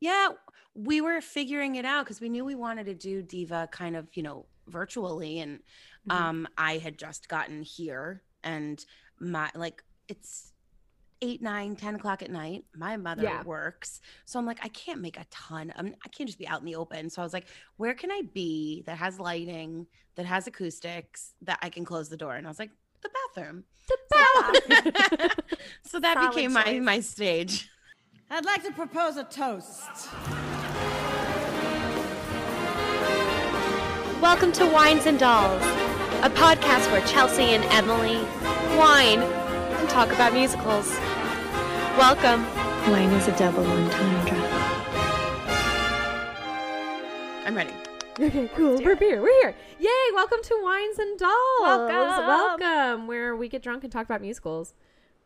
[0.00, 0.28] Yeah,
[0.74, 4.08] we were figuring it out because we knew we wanted to do Diva kind of,
[4.14, 5.40] you know, virtually.
[5.40, 5.60] And
[6.08, 6.12] Mhm.
[6.14, 8.84] um, I had just gotten here and
[9.18, 10.52] my like it's
[11.20, 12.64] eight, nine, 10 o'clock at night.
[12.76, 13.42] My mother Yeah.
[13.42, 14.00] works.
[14.24, 15.72] So I'm like, I can't make a ton.
[15.74, 17.10] I'm, I can't just be out in the open.
[17.10, 21.58] So I was like, where can I be that has lighting, that has acoustics, that
[21.60, 22.36] I can close the door?
[22.36, 22.70] And I was like,
[23.00, 23.64] the bathroom.
[23.88, 25.30] The bathroom.
[25.84, 27.68] so that Solid became my my stage.
[28.30, 30.12] I'd like to propose a toast.
[34.20, 35.62] Welcome to Wines and Dolls,
[36.22, 38.18] a podcast where Chelsea and Emily
[38.76, 40.90] wine and talk about musicals.
[41.96, 42.44] Welcome.
[42.92, 44.36] Wine is a double entendre.
[47.46, 47.72] I'm ready.
[48.20, 48.76] Okay, cool.
[48.82, 49.22] We're here.
[49.22, 49.54] We're here.
[49.80, 50.12] Yay!
[50.12, 51.32] Welcome to Wines and Dolls.
[51.62, 52.26] Welcome.
[52.26, 54.74] Welcome, where we get drunk and talk about musicals.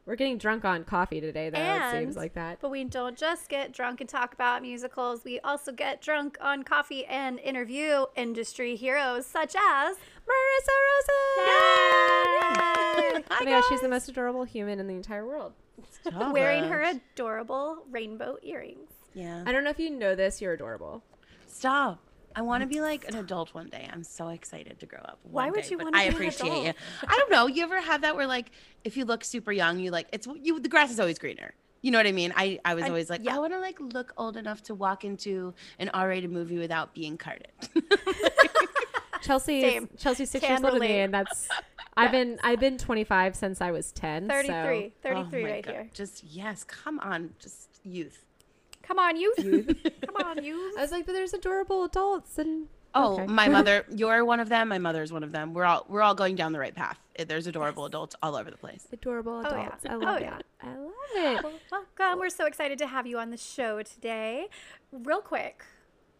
[0.05, 1.59] We're getting drunk on coffee today, though.
[1.61, 2.59] it seems like that.
[2.61, 5.23] But we don't just get drunk and talk about musicals.
[5.25, 11.47] We also get drunk on coffee and interview industry heroes such as Marissa Rosen.
[11.47, 13.23] Yay!
[13.31, 15.53] Oh my gosh, she's the most adorable human in the entire world.
[15.91, 16.71] Stop wearing it.
[16.71, 18.91] her adorable rainbow earrings.
[19.15, 19.43] Yeah.
[19.47, 20.41] I don't know if you know this.
[20.41, 21.03] You're adorable.
[21.47, 22.01] Stop.
[22.35, 23.89] I want to be like an adult one day.
[23.93, 25.19] I'm so excited to grow up.
[25.23, 26.61] Why would day, you wanna I be an appreciate you.
[26.61, 26.77] adult?
[27.09, 27.47] I don't know.
[27.47, 28.51] You ever have that where like
[28.85, 30.59] if you look super young, you like it's you.
[30.61, 31.55] The grass is always greener.
[31.83, 32.33] You know what I mean?
[32.37, 33.35] I I was I- always like yeah.
[33.35, 37.17] I want to like look old enough to walk into an R-rated movie without being
[37.19, 37.49] carded.
[39.23, 39.89] Chelsea, Same.
[39.95, 41.49] is, Chelsea's six Can years older than me, and that's
[41.97, 44.29] I've been I've been 25 since I was 10.
[44.29, 44.93] 33.
[45.03, 45.09] So.
[45.09, 45.73] 33 Oh right God.
[45.73, 45.89] here.
[45.95, 48.25] Just yes, come on, just youth.
[48.83, 49.33] Come on, you.
[50.07, 50.73] Come on, you.
[50.79, 53.27] I was like, but there's adorable adults and Oh, Okay.
[53.27, 54.69] my mother, you're one of them.
[54.69, 55.55] My mother's one of them.
[55.55, 56.99] We're all we're all going down the right path.
[57.27, 58.87] There's adorable adults all over the place.
[58.93, 59.55] adorable adults.
[59.55, 59.67] Oh, yeah.
[59.67, 59.87] adults.
[59.87, 60.31] I Oh, love yeah.
[60.31, 60.45] that.
[60.63, 60.93] I love
[61.39, 61.45] it.
[61.45, 61.53] Well,
[61.99, 62.19] welcome.
[62.19, 64.49] We're so excited to have you on the show today.
[64.93, 65.65] Real quick,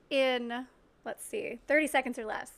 [0.09, 0.67] in
[1.05, 2.53] let's see, 30 seconds or less.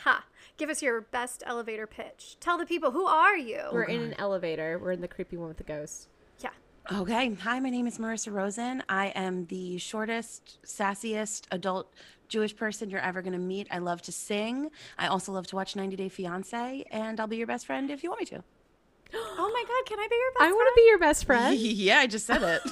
[0.00, 0.24] Ha.
[0.58, 2.36] Give us your best elevator pitch.
[2.40, 3.60] Tell the people who are you?
[3.72, 4.78] We're in an elevator.
[4.78, 6.08] We're in the creepy one with the ghost.
[6.90, 7.00] Yeah.
[7.00, 7.34] Okay.
[7.34, 8.82] Hi, my name is Marissa Rosen.
[8.88, 11.92] I am the shortest, sassiest adult
[12.28, 13.66] Jewish person you're ever going to meet.
[13.70, 14.70] I love to sing.
[14.98, 18.02] I also love to watch 90 Day Fiance, and I'll be your best friend if
[18.02, 18.42] you want me to.
[19.14, 20.52] Oh my God, can I be your best friend?
[20.52, 21.56] I want to be your best friend.
[21.58, 22.62] yeah, I just said it.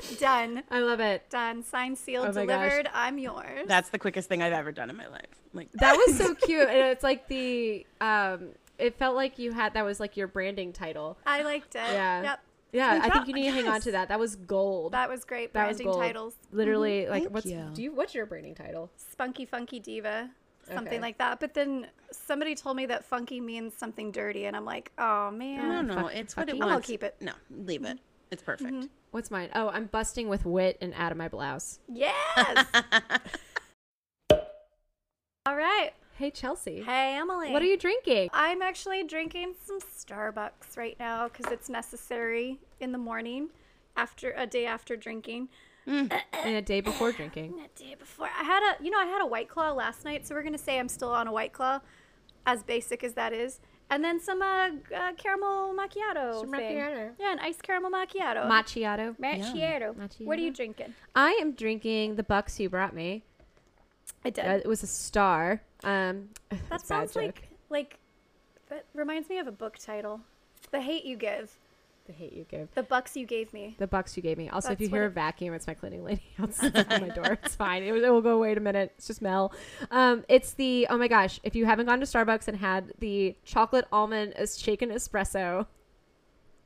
[0.10, 0.62] be done.
[0.70, 1.28] I love it.
[1.30, 1.62] Done.
[1.62, 2.68] Signed, sealed, Oh my gosh.
[2.70, 2.90] delivered.
[2.92, 3.66] I'm yours.
[3.68, 5.26] That's the quickest thing I've ever done in my life.
[5.54, 6.68] Like That was so cute.
[6.68, 8.48] And it's like the um
[8.78, 11.18] it felt like you had that was like your branding title.
[11.26, 11.78] I liked it.
[11.78, 12.22] Yeah.
[12.22, 12.40] Yep.
[12.72, 14.08] Yeah, I think you need to hang on to that.
[14.08, 14.92] That was gold.
[14.92, 15.52] That was great.
[15.54, 16.02] That was Branding gold.
[16.02, 16.34] titles.
[16.52, 17.10] Literally, mm-hmm.
[17.10, 17.64] like Thank what's you.
[17.72, 18.90] do you what's your branding title?
[18.96, 20.30] Spunky Funky Diva.
[20.66, 21.00] Something Okay.
[21.00, 21.38] like that.
[21.38, 25.86] But then somebody told me that funky means something dirty, and I'm like, oh man.
[25.86, 26.62] no, no, fuck- it's what it fucky.
[26.62, 26.86] I'll wants.
[26.88, 27.14] keep it.
[27.20, 27.96] No, leave it.
[27.96, 28.32] Mm-hmm.
[28.32, 28.70] It's perfect.
[28.70, 28.86] Mm-hmm.
[29.12, 29.48] What's mine?
[29.54, 31.78] Oh, I'm busting with wit and out of my blouse.
[31.88, 32.66] Yes.
[35.46, 35.92] All right.
[36.18, 36.82] Hey Chelsea.
[36.82, 37.52] Hey, Emily.
[37.52, 38.30] What are you drinking?
[38.32, 43.50] I'm actually drinking some Starbucks right now because it's necessary in the morning
[43.98, 45.50] after a day after drinking.
[45.86, 46.10] And
[46.42, 47.60] a day before drinking.
[47.62, 50.26] A day before I had a, you know, I had a White Claw last night,
[50.26, 51.80] so we're gonna say I'm still on a White Claw,
[52.46, 53.60] as basic as that is,
[53.90, 56.40] and then some uh, uh caramel macchiato.
[56.40, 56.76] Some thing.
[56.78, 57.10] macchiato.
[57.20, 58.48] Yeah, an iced caramel macchiato.
[58.48, 59.14] Macchiato.
[59.18, 59.94] macchiato.
[60.24, 60.94] What are you drinking?
[61.14, 63.22] I am drinking the Bucks you brought me.
[64.24, 64.46] I did.
[64.46, 65.60] Uh, it was a star.
[65.86, 67.98] Um, that that's sounds like like
[68.68, 70.20] that reminds me of a book title.
[70.72, 71.52] The hate you give.
[72.06, 72.68] the hate you give.
[72.74, 73.76] The bucks you gave me.
[73.78, 74.48] The bucks you gave me.
[74.48, 77.38] Also, if you hear a vacuum, it's my cleaning lady outside my door.
[77.44, 77.82] It's fine.
[77.84, 78.92] It, it will go away in a minute.
[78.98, 79.52] It's just Mel.
[79.92, 81.38] Um, it's the oh my gosh!
[81.44, 85.66] If you haven't gone to Starbucks and had the chocolate almond as shaken espresso,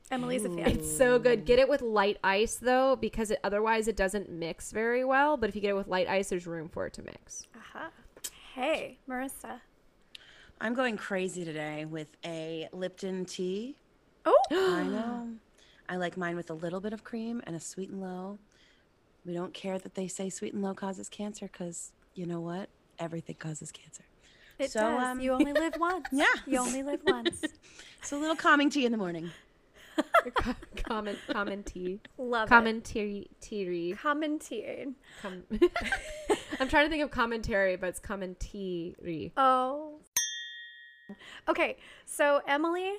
[0.09, 0.67] Emily's a fan.
[0.67, 1.45] it's so good.
[1.45, 5.37] Get it with light ice though, because it, otherwise it doesn't mix very well.
[5.37, 7.47] But if you get it with light ice, there's room for it to mix.
[7.55, 7.89] Aha.
[8.55, 9.61] Hey, Marissa.
[10.59, 13.75] I'm going crazy today with a Lipton tea.
[14.25, 15.29] Oh, I know.
[15.89, 18.37] I like mine with a little bit of cream and a sweet and low.
[19.25, 22.69] We don't care that they say sweet and low causes cancer because you know what?
[22.99, 24.03] Everything causes cancer.
[24.59, 25.03] it So, does.
[25.03, 26.07] um, you only live once.
[26.11, 26.25] Yeah.
[26.45, 27.43] You only live once.
[28.03, 29.29] So a little calming tea in the morning.
[30.87, 33.97] Comment, commentary, Love commentary, it.
[33.99, 34.95] Commenting.
[35.21, 35.43] com-
[36.61, 39.33] I'm trying to think of commentary, but it's commentary.
[39.35, 39.95] Oh.
[41.49, 41.75] Okay,
[42.05, 42.93] so Emily,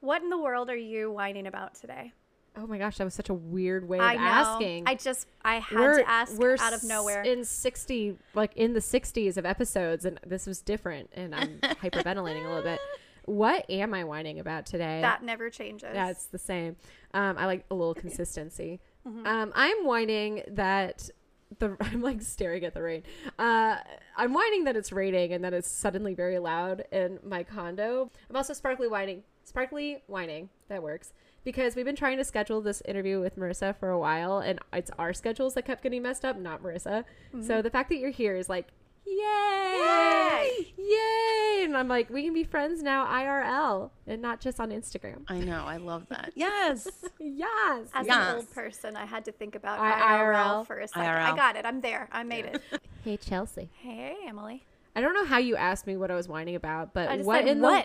[0.00, 2.12] what in the world are you whining about today?
[2.56, 4.22] Oh my gosh, that was such a weird way of I know.
[4.22, 4.84] asking.
[4.86, 7.22] I just I had to ask we're out of nowhere.
[7.22, 12.44] in 60 like in the 60s of episodes and this was different and i'm hyperventilating
[12.44, 12.78] a little bit
[13.24, 15.88] what am i whining about today that never changes.
[15.94, 16.76] that's the same
[17.14, 21.08] um i like a little consistency Um, I'm whining that
[21.58, 23.02] the I'm like staring at the rain.
[23.38, 23.76] Uh,
[24.16, 28.10] I'm whining that it's raining and that it's suddenly very loud in my condo.
[28.28, 30.48] I'm also sparkly whining, sparkly whining.
[30.68, 31.12] That works
[31.44, 34.90] because we've been trying to schedule this interview with Marissa for a while, and it's
[34.98, 37.04] our schedules that kept getting messed up, not Marissa.
[37.42, 38.68] So the fact that you're here is like,
[39.06, 40.74] yay, yay!
[40.76, 41.64] Yay!
[41.64, 45.22] And I'm like, we can be friends now, IRL, and not just on Instagram.
[45.28, 45.64] I know.
[45.64, 46.32] I love that.
[46.36, 46.88] Yes.
[47.18, 47.88] Yes.
[47.94, 48.30] As Yes.
[48.30, 50.66] an old person, I had to think about I- IRL, IRL.
[50.66, 51.02] for a second.
[51.08, 51.64] I got it.
[51.64, 52.08] I'm there.
[52.12, 52.62] I made it.
[53.04, 53.68] Hey Chelsea.
[53.80, 54.62] Hey, Emily.
[54.94, 57.26] I don't know how you asked me what I was whining about, but I just
[57.26, 57.84] what said, in the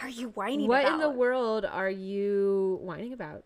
[0.00, 0.94] are you whining what about?
[0.94, 3.42] in the world are you whining about?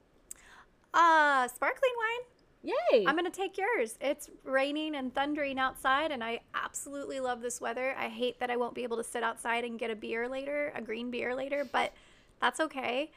[0.92, 2.26] Uh, sparkling wine.
[2.64, 3.04] Yay!
[3.06, 3.98] I'm gonna take yours.
[4.00, 7.94] It's raining and thundering outside, and I absolutely love this weather.
[7.98, 10.72] I hate that I won't be able to sit outside and get a beer later,
[10.74, 11.92] a green beer later, but
[12.40, 13.10] that's okay.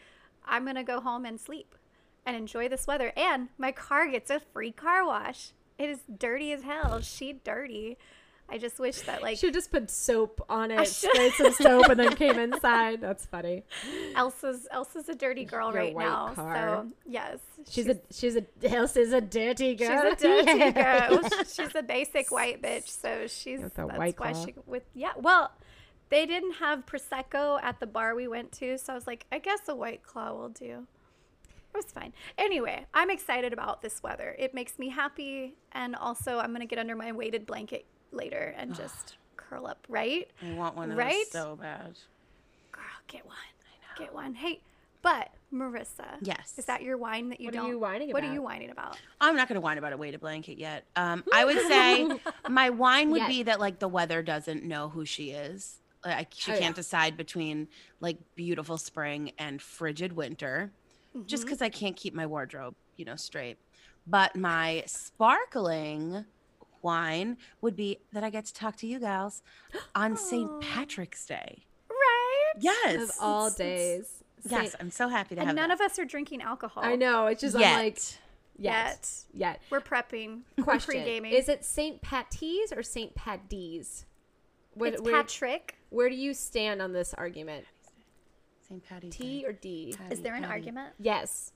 [0.45, 1.75] I'm gonna go home and sleep
[2.25, 3.13] and enjoy this weather.
[3.15, 5.51] And my car gets a free car wash.
[5.77, 6.99] It is dirty as hell.
[7.01, 7.97] She dirty.
[8.49, 11.99] I just wish that like she just put soap on it, sprayed some soap, and
[11.99, 13.01] then came inside.
[13.01, 13.63] That's funny.
[14.15, 16.33] Elsa's Elsa's a dirty girl Your right now.
[16.33, 16.55] car.
[16.55, 17.39] So yes,
[17.69, 20.13] She's, a she's a Elsa's a dirty girl.
[20.15, 21.29] She's a dirty girl.
[21.45, 25.11] She's a basic white bitch, so she's With a that's White why she with yeah.
[25.17, 25.51] Well,
[26.09, 29.39] they didn't have prosecco at the bar we went to, so I was like, I
[29.39, 30.87] guess a white claw will do.
[31.73, 32.13] It was fine.
[32.37, 34.35] Anyway, I'm excited about this weather.
[34.39, 38.75] It makes me happy, and also I'm gonna get under my weighted blanket later and
[38.75, 39.85] just curl up.
[39.89, 41.25] Right, I want one of Right?
[41.31, 41.97] those so bad.
[42.71, 43.35] girl, get one.
[43.35, 44.05] I know.
[44.05, 44.33] Get one.
[44.33, 44.59] Hey,
[45.01, 46.55] but Marissa, Yes.
[46.57, 47.69] is that your wine that you What are don't?
[47.69, 48.33] you whining What are about?
[48.33, 48.97] you whining about?
[49.21, 50.83] I'm not going to whine about a weighted blanket yet.
[50.95, 52.09] Um, I would say
[52.49, 53.27] my whine would Yet.
[53.29, 55.77] be that like the weather doesn't know who she is.
[56.05, 56.59] Like she Oh, yeah.
[56.61, 57.67] can't decide between
[58.01, 60.71] like beautiful spring and frigid winter,
[61.25, 61.45] just Mm-hmm.
[61.47, 63.57] because I can't keep my wardrobe, you know, straight.
[64.05, 66.25] But my sparkling
[66.83, 69.41] wine would be that I get to talk to you gals
[69.95, 70.61] on St.
[70.61, 71.63] Patrick's Day.
[71.89, 72.53] Right.
[72.59, 73.09] Yes.
[73.09, 74.23] Of all days.
[74.49, 75.75] Yes, I'm so happy to And have none that.
[75.75, 76.83] of us are drinking alcohol.
[76.85, 77.25] I know.
[77.27, 77.67] It's just Yet.
[77.71, 78.15] I'm like yet,
[78.57, 79.09] yet.
[79.33, 79.61] yet.
[79.69, 80.41] We're prepping.
[80.61, 81.33] Question: We're pre-gaming.
[81.33, 84.05] Is it Saint Patty's or Saint Patty's?
[84.75, 85.75] What, it's where, Patrick.
[85.89, 87.65] where do you stand on this argument?
[88.69, 88.83] St.
[88.87, 89.47] Patty's T Day.
[89.47, 89.95] or D?
[90.11, 90.51] Is there an Patty.
[90.53, 90.93] argument?
[90.99, 91.51] Yes.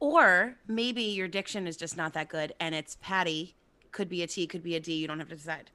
[0.00, 3.54] Or maybe your diction is just not that good and it's Patty.
[3.92, 4.94] Could be a T, could be a D.
[4.94, 5.70] You don't have to decide.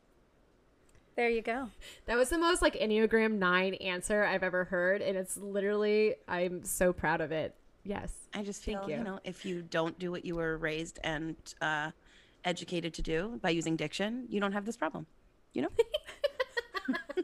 [1.16, 1.70] There you go.
[2.08, 5.02] That was the most like Enneagram 9 answer I've ever heard.
[5.02, 7.56] And it's literally, I'm so proud of it.
[7.86, 8.12] Yes.
[8.34, 8.98] I just Thank feel, you.
[8.98, 9.04] you.
[9.04, 11.92] know, if you don't do what you were raised and uh,
[12.44, 15.06] educated to do by using diction, you don't have this problem.
[15.54, 15.70] You know?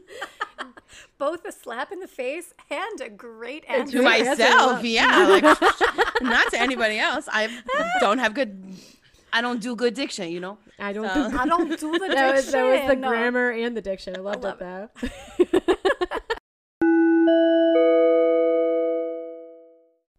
[1.18, 3.98] Both a slap in the face and a great answer.
[3.98, 5.26] to myself, yeah.
[5.28, 5.42] Like,
[6.22, 7.28] not to anybody else.
[7.30, 7.48] I
[8.00, 8.64] don't have good,
[9.32, 10.58] I don't do good diction, you know?
[10.78, 13.00] I don't So- think I don't do the that was, that was the diction.
[13.00, 14.14] grammar and the diction.
[14.16, 15.68] I loved love it though.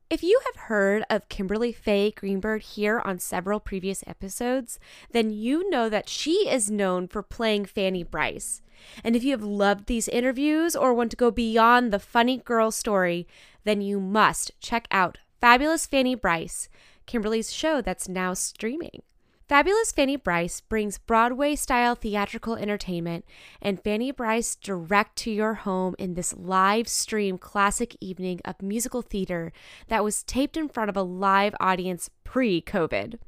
[0.10, 4.80] If you have heard of Kimberly Faye Greenberg here on several previous episodes,
[5.12, 8.62] then you know that she is known for playing Fanny Brice.
[9.04, 12.70] And if you have loved these interviews or want to go beyond the funny girl
[12.70, 13.28] story,
[13.64, 16.70] then you must check out Fabulous Fanny Brice,
[17.06, 19.04] Kimberly's show that's now streaming.
[19.50, 23.26] Fabulous Fanny Brice brings Broadway style theatrical entertainment
[23.62, 29.02] and Fanny Brice direct to your home in this live stream classic evening of musical
[29.02, 29.52] theater
[29.90, 33.20] that was taped in front of a live audience pre COVID.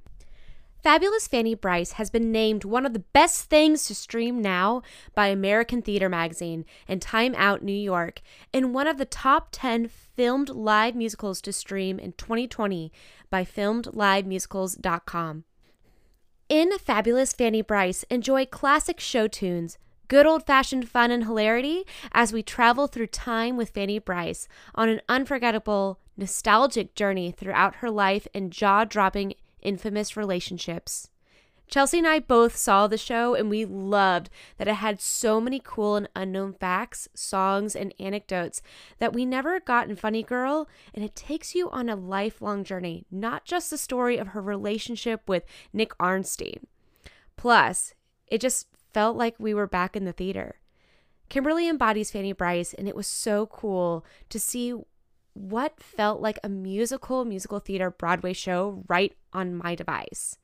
[0.85, 4.83] Fabulous Fanny Brice has been named one of the best things to stream now
[5.15, 8.21] by American Theater Magazine and Time Out New York,
[8.53, 12.91] and one of the top 10 filmed live musicals to stream in 2020
[13.31, 15.43] by filmedlivemusicals.com.
[16.49, 22.31] In Fabulous Fanny Brice, enjoy classic show tunes, good old fashioned fun and hilarity as
[22.31, 28.27] we travel through time with Fanny Brice on an unforgettable, nostalgic journey throughout her life
[28.35, 29.33] and jaw dropping,
[29.65, 31.09] infamous relationships.
[31.67, 35.59] Chelsea and I both saw the show and we loved that it had so many
[35.63, 38.61] cool and unknown facts, songs, and anecdotes
[38.99, 43.05] that we never got in Funny Girl, and it takes you on a lifelong journey,
[43.09, 45.43] not just the story of her relationship with
[45.73, 46.63] Nick Arnstein.
[47.35, 47.95] Plus,
[48.27, 50.59] it just felt like we were back in the theater.
[51.29, 54.75] Kimberly embodies Fanny Brice, and it was so cool to see
[55.35, 60.37] what felt like a musical musical theater Broadway show right on my device.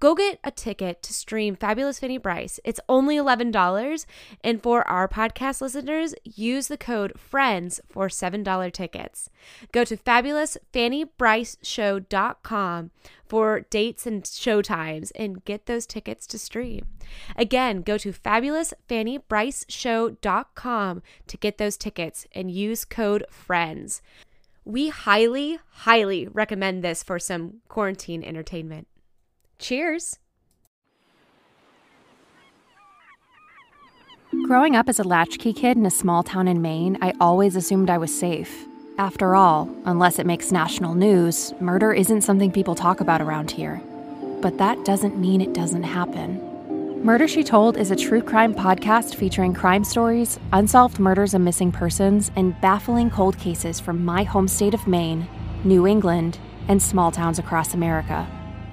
[0.00, 2.60] Go get a ticket to stream Fabulous Fanny Brice.
[2.64, 4.06] It's only $11.
[4.42, 9.30] And for our podcast listeners, use the code FRIENDS for $7 tickets.
[9.72, 12.90] Go to fabulousfannybriceshow.com
[13.26, 16.86] for dates and show times and get those tickets to stream.
[17.36, 24.02] Again, go to fabulousfannybriceshow.com to get those tickets and use code FRIENDS.
[24.66, 28.86] We highly, highly recommend this for some quarantine entertainment.
[29.58, 30.18] Cheers!
[34.46, 37.88] Growing up as a latchkey kid in a small town in Maine, I always assumed
[37.88, 38.66] I was safe.
[38.98, 43.80] After all, unless it makes national news, murder isn't something people talk about around here.
[44.42, 47.02] But that doesn't mean it doesn't happen.
[47.04, 51.72] Murder She Told is a true crime podcast featuring crime stories, unsolved murders and missing
[51.72, 55.26] persons, and baffling cold cases from my home state of Maine,
[55.64, 58.26] New England, and small towns across America.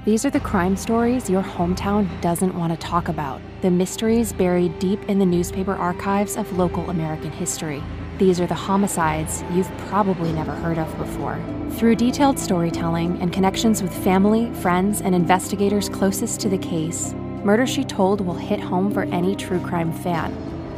[0.03, 4.79] These are the crime stories your hometown doesn't want to talk about, the mysteries buried
[4.79, 7.83] deep in the newspaper archives of local American history.
[8.17, 11.39] These are the homicides you've probably never heard of before.
[11.73, 17.67] Through detailed storytelling and connections with family, friends, and investigators closest to the case, Murder
[17.67, 20.31] She Told will hit home for any true crime fan,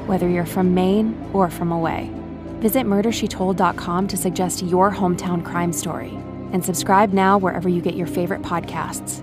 [0.06, 2.12] whether you're from Maine or from away.
[2.60, 6.20] Visit murdershetold.com to suggest your hometown crime story
[6.54, 9.22] and subscribe now wherever you get your favorite podcasts.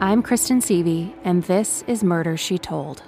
[0.00, 3.02] I'm Kristen Seavey, and this is Murder She Told.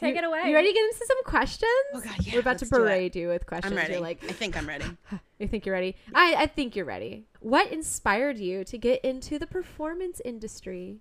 [0.00, 0.42] Take it away.
[0.48, 1.70] You ready to get into some questions?
[1.94, 2.86] Oh, God, yeah, We're about to let's do it.
[2.86, 3.72] berate you with questions.
[3.72, 3.92] I'm ready.
[3.94, 4.84] You're like, I think I'm ready.
[5.38, 5.96] you think you're ready?
[6.14, 7.26] I, I think you're ready.
[7.40, 10.98] What inspired you to get into the performance industry?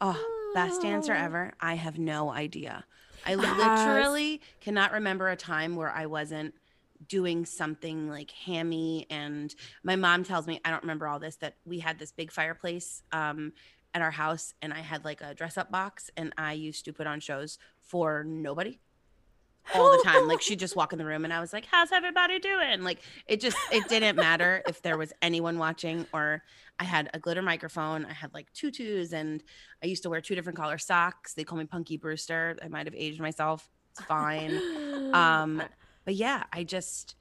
[0.00, 1.52] Oh, best answer ever.
[1.60, 2.84] I have no idea.
[3.26, 3.86] I Yes.
[3.86, 6.54] literally cannot remember a time where I wasn't
[7.08, 9.06] doing something like hammy.
[9.10, 12.30] And my mom tells me, I don't remember all this, that we had this big
[12.30, 13.52] fireplace um,
[13.94, 16.92] at our house and I had like a dress up box and I used to
[16.92, 18.80] put on shows for nobody
[19.74, 20.28] all the time.
[20.28, 22.82] Like she'd just walk in the room and I was like, How's everybody doing?
[22.82, 26.42] Like it just it didn't matter if there was anyone watching or
[26.78, 28.04] I had a glitter microphone.
[28.04, 29.42] I had like tutus and
[29.82, 31.34] I used to wear two different color socks.
[31.34, 32.56] They call me Punky Brewster.
[32.62, 33.68] I might have aged myself.
[33.92, 34.60] It's fine.
[35.14, 35.62] um
[36.04, 37.14] but yeah, I just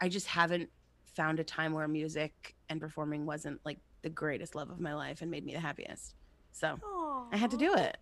[0.00, 0.70] I just haven't
[1.14, 5.22] found a time where music and performing wasn't like the greatest love of my life
[5.22, 6.14] and made me the happiest.
[6.52, 6.78] So
[7.32, 7.96] I had to do it.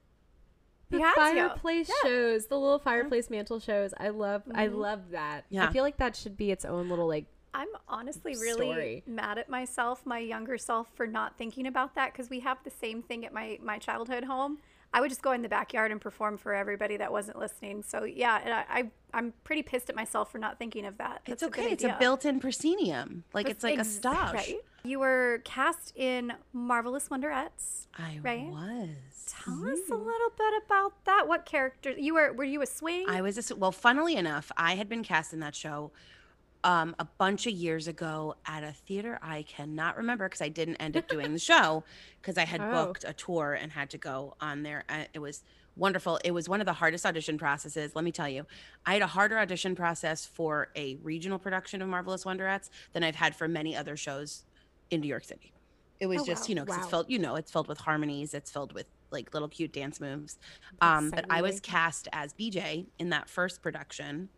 [0.92, 1.20] The You had to.
[1.20, 3.94] fireplace shows, the little fireplace mantle shows.
[3.98, 4.76] I love, I mm-hmm.
[4.76, 5.46] love that.
[5.48, 5.66] Yeah.
[5.66, 7.24] I feel like that should be its own little like.
[7.54, 9.02] I'm honestly really Story.
[9.06, 12.70] mad at myself, my younger self, for not thinking about that because we have the
[12.70, 14.58] same thing at my my childhood home.
[14.94, 17.82] I would just go in the backyard and perform for everybody that wasn't listening.
[17.82, 21.22] So yeah, and I, I I'm pretty pissed at myself for not thinking of that.
[21.26, 21.72] It's That's a good okay.
[21.72, 23.24] it's a built-in proscenium.
[23.32, 24.12] Like That's it's like a stage.
[24.14, 24.56] right?
[24.84, 27.86] You were cast in Marvelous Wonderettes.
[27.96, 28.46] I Right?
[28.46, 28.88] was.
[29.26, 30.06] Tell us a mm-hmm.
[30.06, 31.28] little bit about that.
[31.28, 32.32] What character you were?
[32.32, 33.06] Were you a swing?
[33.08, 33.72] I was a, well.
[33.72, 35.92] Funnily enough, I had been cast in that show
[36.64, 40.76] um, a bunch of years ago at a theater I cannot remember because I didn't
[40.76, 41.84] end up doing the show
[42.20, 42.70] because I had Oh.
[42.86, 44.84] booked a tour and had to go on there.
[45.12, 45.42] It was
[45.76, 46.20] wonderful.
[46.24, 47.96] It was one of the hardest audition processes.
[47.96, 48.46] Let me tell you,
[48.86, 53.16] I had a harder audition process for a regional production of Marvelous Wonderettes than I've
[53.16, 54.44] had for many other shows
[54.90, 55.52] in New York City.
[55.98, 56.48] It was Oh, just wow.
[56.48, 56.82] you know because Wow.
[56.82, 58.34] it's filled you know it's filled with harmonies.
[58.34, 60.38] It's filled with like little cute dance moves.
[60.80, 64.28] Um, but I was cast as BJ in that first production.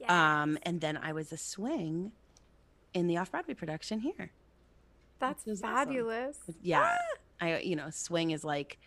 [0.00, 0.10] Yes.
[0.10, 2.12] Um, and then I was a swing
[2.94, 4.32] in the off Broadway production here.
[5.18, 5.74] That's was awesome.
[5.74, 6.38] fabulous.
[6.62, 6.96] Yeah.
[7.40, 8.78] I, you know, swing is like,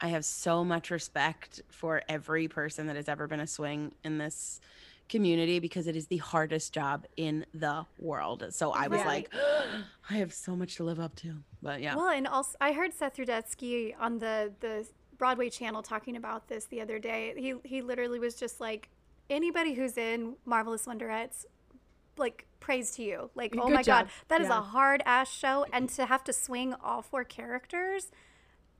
[0.00, 4.18] I have so much respect for every person that has ever been a swing in
[4.18, 4.60] this
[5.08, 8.46] community because it is the hardest job in the world.
[8.50, 9.28] So I was Right.
[9.32, 9.34] like,
[10.10, 11.36] I have so much to live up to.
[11.62, 11.94] But yeah.
[11.94, 14.86] Well, and also I heard Seth Rudetsky on the the
[15.18, 17.34] Broadway channel talking about this the other day.
[17.36, 18.88] He he literally was just like
[19.30, 21.44] anybody who's in Marvelous Wonderettes
[22.16, 23.30] like praise to you.
[23.34, 24.06] Like, oh Good my job.
[24.06, 24.58] god, that is Yeah.
[24.58, 28.10] a hard ass show and to have to swing all four characters.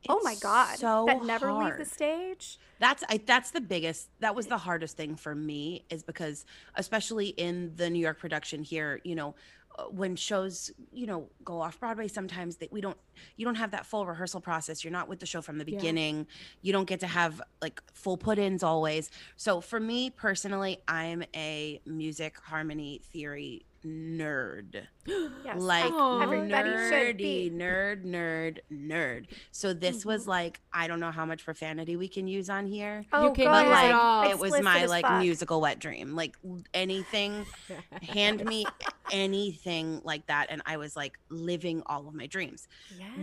[0.09, 0.79] Oh my god.
[0.79, 2.59] so that never leave the stage.
[2.79, 4.09] That's I, that's the biggest.
[4.21, 6.45] That was the hardest thing for me is because,
[6.75, 9.35] especially in the New York production here, you know,
[9.77, 12.97] uh, when shows you know go off broadway sometimes that we don't
[13.37, 15.77] you don't have that full rehearsal process you're not with the show from the Yeah.
[15.79, 16.29] beginning
[16.63, 21.81] you don't get to have like full put-ins always so for me personally i'm a
[21.87, 25.61] music harmony theory nerd Yes.
[25.61, 26.21] like Aw.
[26.23, 27.51] everybody should nerdy be.
[27.55, 30.09] nerd nerd nerd so this Mm-hmm.
[30.09, 33.45] was like i don't know how much profanity we can use on here Oh, can
[33.47, 33.95] but use it ahead.
[33.95, 35.21] like it was my like fuck.
[35.21, 36.37] musical wet dream like
[36.73, 37.45] anything
[38.03, 38.65] hand me
[39.13, 42.67] anything like that and i was like living all of my dreams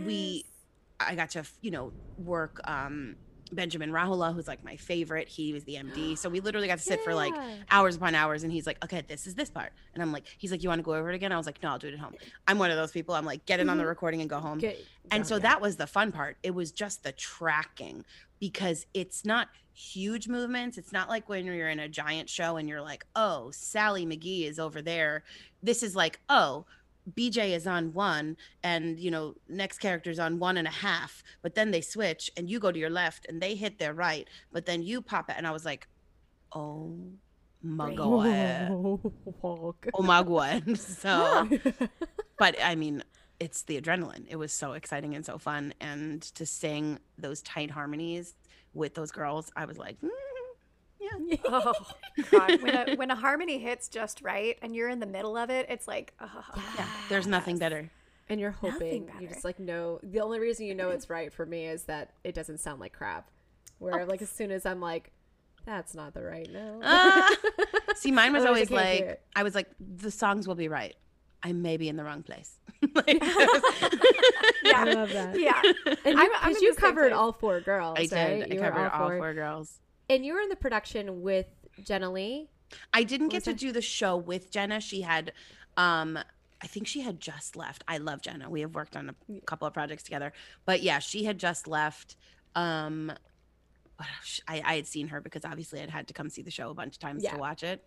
[0.06, 0.44] we-
[1.00, 3.16] i got to you know work um
[3.52, 5.28] benjamin rauhala who's like my favorite.
[5.28, 7.34] He was the md so we literally got to sit for like
[7.70, 9.72] hours upon hours and he's like okay this is this part.
[9.94, 11.32] And i'm like he's like you want to go over it again?
[11.32, 12.14] I was like no i'll do it at home.
[12.46, 13.14] I'm one of those people.
[13.14, 13.88] I'm like get it on the mm-hmm.
[13.88, 14.58] recording and go home.
[14.58, 15.42] Get- and oh, so yeah.
[15.42, 16.36] that was the fun part.
[16.42, 18.04] It was just the tracking
[18.40, 20.78] because it's not huge movements.
[20.78, 24.48] It's not like when you're in a giant show and you're like oh sally mcgee
[24.48, 25.24] is over there.
[25.62, 26.66] This is like oh
[27.16, 31.54] bj is on one and you know next character's on one and a half but
[31.54, 34.66] then they switch and you go to your left and they hit their right but
[34.66, 35.34] then you pop it.
[35.36, 35.88] And i was like
[36.54, 36.94] oh
[37.62, 38.70] my god.
[39.94, 40.76] Oh my god.
[40.78, 41.48] So
[42.38, 43.04] but I mean,
[43.38, 44.26] it's the adrenaline.
[44.28, 48.34] It was so exciting and so fun, and to sing those tight harmonies
[48.74, 50.08] with those girls, I was like, mm,
[51.26, 51.72] yeah, Oh
[52.30, 52.62] God!
[52.62, 55.66] When a when a harmony hits just right and you're in the middle of it,
[55.68, 56.44] it's like, oh,
[56.78, 56.86] yeah.
[57.08, 57.60] There's nothing yes.
[57.60, 57.90] better.
[58.28, 61.44] and you're hoping you just like know the only reason you know it's right for
[61.44, 63.28] me is that it doesn't sound like crap
[63.78, 65.10] where like as soon as i'm like
[65.66, 67.28] that's not the right note Ah.
[67.96, 69.22] See, mine was Otherwise I always like.
[69.36, 70.94] I was like, the songs will be right.
[71.42, 72.58] I may be in the wrong place.
[72.94, 75.60] Like, yeah, i love that yeah.
[76.04, 77.18] and I'm- you, I'm 'cause in you covered place.
[77.18, 78.12] all four girls I did.
[78.12, 78.42] right?
[78.50, 79.78] I You were covered all four girls.
[80.14, 81.46] And you were in the production with
[81.82, 82.48] jenna leigh
[82.92, 83.58] I didn't What get to that?
[83.58, 84.80] do the show with Jenna.
[84.80, 85.32] She had,
[85.76, 86.18] um,
[86.62, 87.84] I think she had just left.
[87.86, 88.48] I love Jenna.
[88.48, 90.32] We have worked on a couple of projects together,
[90.64, 92.16] but yeah, she had just left.
[92.54, 93.12] Um,
[94.48, 96.74] I, I had seen her because obviously I'd had to come see the show a
[96.74, 97.32] bunch of times Yeah.
[97.32, 97.86] to watch it,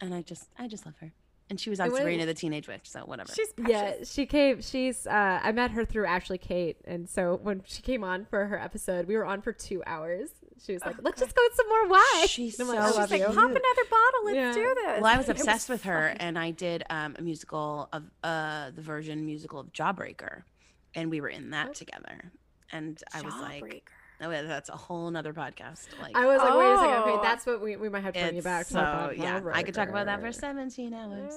[0.00, 1.12] and I just, I just love her.
[1.50, 3.32] And she was on And Sabrina the Teenage Witch, so whatever.
[3.34, 3.70] She's precious.
[3.70, 4.62] Yeah, she came.
[4.62, 5.06] She's.
[5.06, 8.58] Uh, I met her through Ashley Kate, and so when she came on for her
[8.58, 10.30] episode, we were on for two hours.
[10.64, 13.02] She was like, "Let's just go with some more wine." She's And I'm so I
[13.02, 13.26] She's like, you.
[13.26, 14.24] pop another bottle.
[14.24, 14.52] Let's Yeah.
[14.54, 15.02] do this.
[15.02, 16.16] well, I was It obsessed with her, fun.
[16.18, 20.42] and I did um, a musical of uh, the version musical of Jawbreaker,
[20.94, 22.32] and we were in that together.
[22.72, 23.82] And I was like, Jawbreaker.
[24.22, 25.86] oh, yeah, that's a whole nother podcast.
[26.00, 26.94] Like, I was like, "Wait a second.
[27.02, 27.20] Okay, Oh.
[27.22, 29.62] that's what we, we might have to bring you back." So talk about yeah, I
[29.62, 31.34] could talk about that for 17 hours.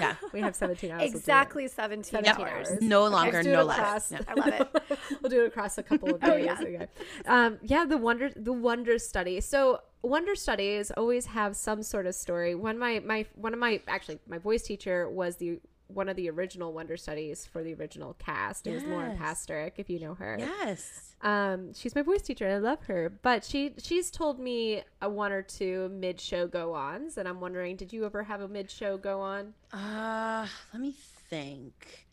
[0.00, 1.00] Yeah, We have 17 hours.
[1.00, 1.08] We'll.
[1.16, 2.68] Exactly 17 17 hours.
[2.68, 2.78] hours.
[2.82, 4.10] no longer, do it no less.
[4.12, 4.20] Yeah.
[4.28, 4.98] I love it.
[5.22, 6.44] we'll do it across a couple of Oh, days.
[6.46, 6.60] yeah.
[6.60, 6.86] Okay.
[7.26, 9.40] Um, yeah, the wonder the wonder study.
[9.40, 12.54] So wonder studies always have some sort of story.
[12.54, 16.28] One my my one of my actually my voice teacher was the one of the
[16.30, 18.66] original wonder studies for the original cast.
[18.66, 19.20] It was Lauren Yes.
[19.20, 20.36] Pastorick, if you know her.
[20.38, 21.14] Yes.
[21.22, 22.46] Um, she's my voice teacher.
[22.46, 26.46] and I love her, but she she's told me a one or two mid show
[26.46, 29.54] go ons, and I'm wondering, did you ever have a mid show go on?
[29.72, 30.94] Uh, let me
[31.30, 32.06] think.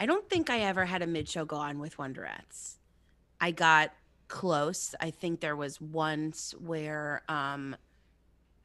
[0.00, 2.76] I don't think I ever had a mid-show go on with Wonderettes.
[3.40, 3.90] I got
[4.28, 4.94] close.
[5.00, 7.74] I think there was once where um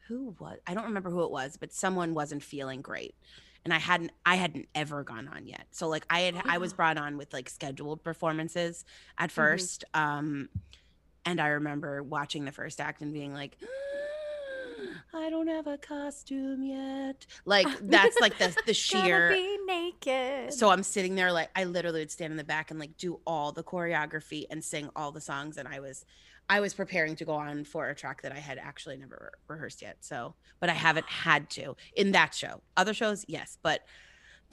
[0.08, 3.16] who was I don't remember who it was, but someone wasn't feeling great.
[3.66, 5.68] And I hadn't I hadn't ever gone on yet.
[5.72, 8.84] So like I had I was brought on with like scheduled performances
[9.18, 10.50] at 1st Um
[11.26, 13.58] and I remember watching the first act and being like
[15.14, 17.26] I don't have a costume yet.
[17.46, 20.54] Like that's like the the sheer be naked.
[20.54, 23.20] so I'm sitting there like I literally would stand in the back and like do
[23.26, 26.06] all the choreography and sing all the songs and I was
[26.50, 29.56] I was preparing to go on for a track that I had actually never re-
[29.56, 29.98] rehearsed yet.
[30.02, 32.62] So, but I haven't had to in that show.
[32.76, 33.82] Other shows, yes, but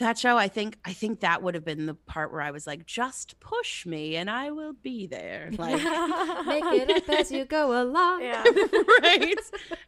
[0.01, 2.67] that show I think I think that would have been the part where I was
[2.67, 5.51] like just push me and I will be there.
[5.57, 5.75] Like
[6.47, 8.23] Make it up as you go along.
[8.23, 8.43] yeah.
[9.03, 9.35] right?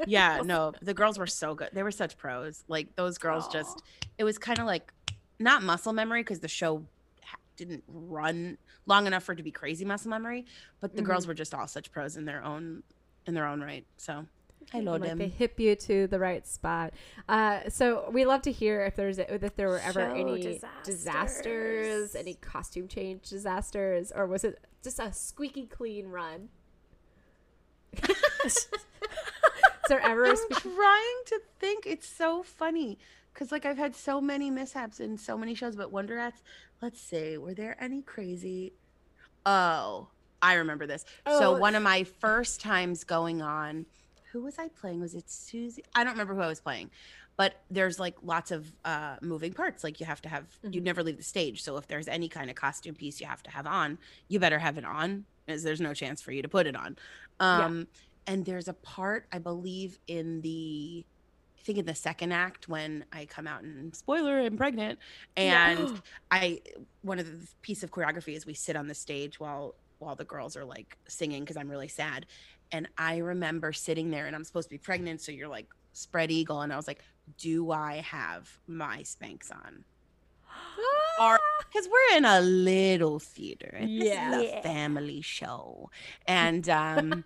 [0.06, 1.70] Yeah, no, the girls were so good.
[1.72, 2.62] They were such pros.
[2.68, 3.52] Like those girls Aw.
[3.52, 3.82] just
[4.18, 4.92] it was kind of like
[5.38, 6.84] not muscle memory because the show
[7.56, 10.46] didn't run long enough for it to be crazy muscle memory,
[10.80, 11.30] but the girls mm-hmm.
[11.30, 12.82] were just all such pros in their own
[13.26, 13.86] in their own right.
[13.96, 14.26] So
[14.74, 15.18] I love like them.
[15.18, 16.94] they hip you to the right spot.
[17.28, 20.84] Uh, so we love to hear if there's if there were ever Show any disasters.
[20.86, 26.48] disasters, any costume change disasters, or was it just a squeaky clean run?
[28.44, 28.68] Is
[29.88, 30.60] there ever a I'm squeaky?
[30.74, 31.86] trying to think.
[31.86, 32.98] It's so funny
[33.32, 36.40] because like I've had so many mishaps in so many shows, but Wonder Wonderettes.
[36.80, 38.72] Let's see, were there any crazy?
[39.46, 40.08] Oh,
[40.40, 41.04] I remember this.
[41.26, 41.38] Oh.
[41.38, 43.86] So one of my first times going on,
[44.32, 45.00] who was I playing?
[45.00, 45.84] Was it Susie?
[45.94, 46.90] I don't remember who I was playing,
[47.36, 49.84] but there's like lots of uh, moving parts.
[49.84, 51.62] Like you have to have, you never leave the stage.
[51.62, 54.58] So if there's any kind of costume piece you have to have on, you better
[54.58, 56.96] have it on, as there's no chance for you to put it on.
[57.40, 57.88] Um,
[58.26, 61.04] And there's a part I believe in the,
[61.58, 64.98] I think in the second act when I come out and spoiler, I'm pregnant,
[65.36, 66.60] and I
[67.02, 70.24] one of the piece of choreography is we sit on the stage while while the
[70.24, 72.26] girls are like singing because I'm really sad.
[72.72, 76.30] And I remember sitting there and I'm supposed to be pregnant, so you're like spread
[76.30, 77.02] eagle, and I was like,
[77.38, 79.84] "Do I have my Spanx on?"
[81.72, 84.30] Because we're in a little theater, Yeah.
[84.30, 85.90] this is a family show,
[86.26, 87.24] and um.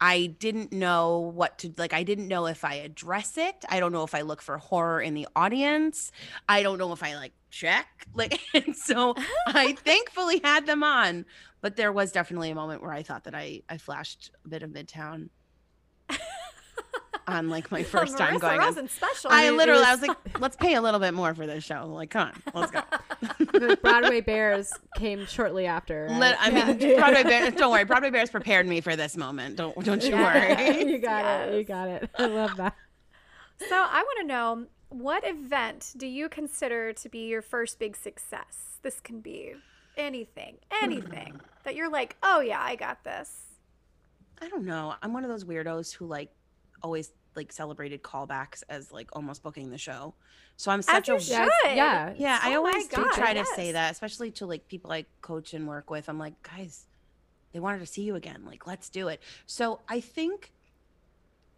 [0.00, 1.92] I didn't know what to like.
[1.92, 3.64] I didn't know if I address it.
[3.68, 6.12] I don't know if I look for horror in the audience.
[6.48, 8.06] I don't know if I like check.
[8.14, 9.16] Like, and so
[9.48, 11.26] I thankfully had them on,
[11.60, 14.62] but there was definitely a moment where I thought that I I flashed a bit
[14.62, 15.28] of Midtown
[17.26, 18.58] on like my first time Marissa going.
[18.60, 18.66] on.
[18.66, 19.30] Rosen special.
[19.30, 21.62] I it literally, I was- was like, let's pay a little bit more for this
[21.64, 21.86] show.
[21.86, 22.80] Like, come on, let's go.
[23.58, 26.06] the Broadway Bears came shortly after.
[26.10, 26.18] right?
[26.18, 27.54] Let, I mean, Broadway Bears.
[27.54, 29.56] Don't worry, Broadway Bears prepared me for this moment.
[29.56, 30.84] Don't don't you worry.
[30.84, 31.54] you got it.
[31.58, 32.10] You got it.
[32.18, 32.74] I love that.
[33.68, 37.94] So I want to know what event do you consider to be your first big
[37.96, 38.78] success?
[38.82, 39.54] This can be
[39.98, 43.30] anything, anything that you're like, oh yeah, I got this.
[44.40, 44.94] I don't know.
[45.02, 46.30] I'm one of those weirdos who like
[46.82, 50.14] always like celebrated callbacks as like almost booking the show.
[50.56, 51.48] So I'm such you a should.
[51.64, 52.14] Yeah, yeah.
[52.16, 52.38] yeah.
[52.42, 55.04] I Oh my always do God, try to say that, especially to like people I
[55.20, 56.08] coach and work with.
[56.08, 56.86] I'm like, guys,
[57.52, 58.42] they wanted to see you again.
[58.44, 59.20] Like, let's do it.
[59.46, 60.52] So I think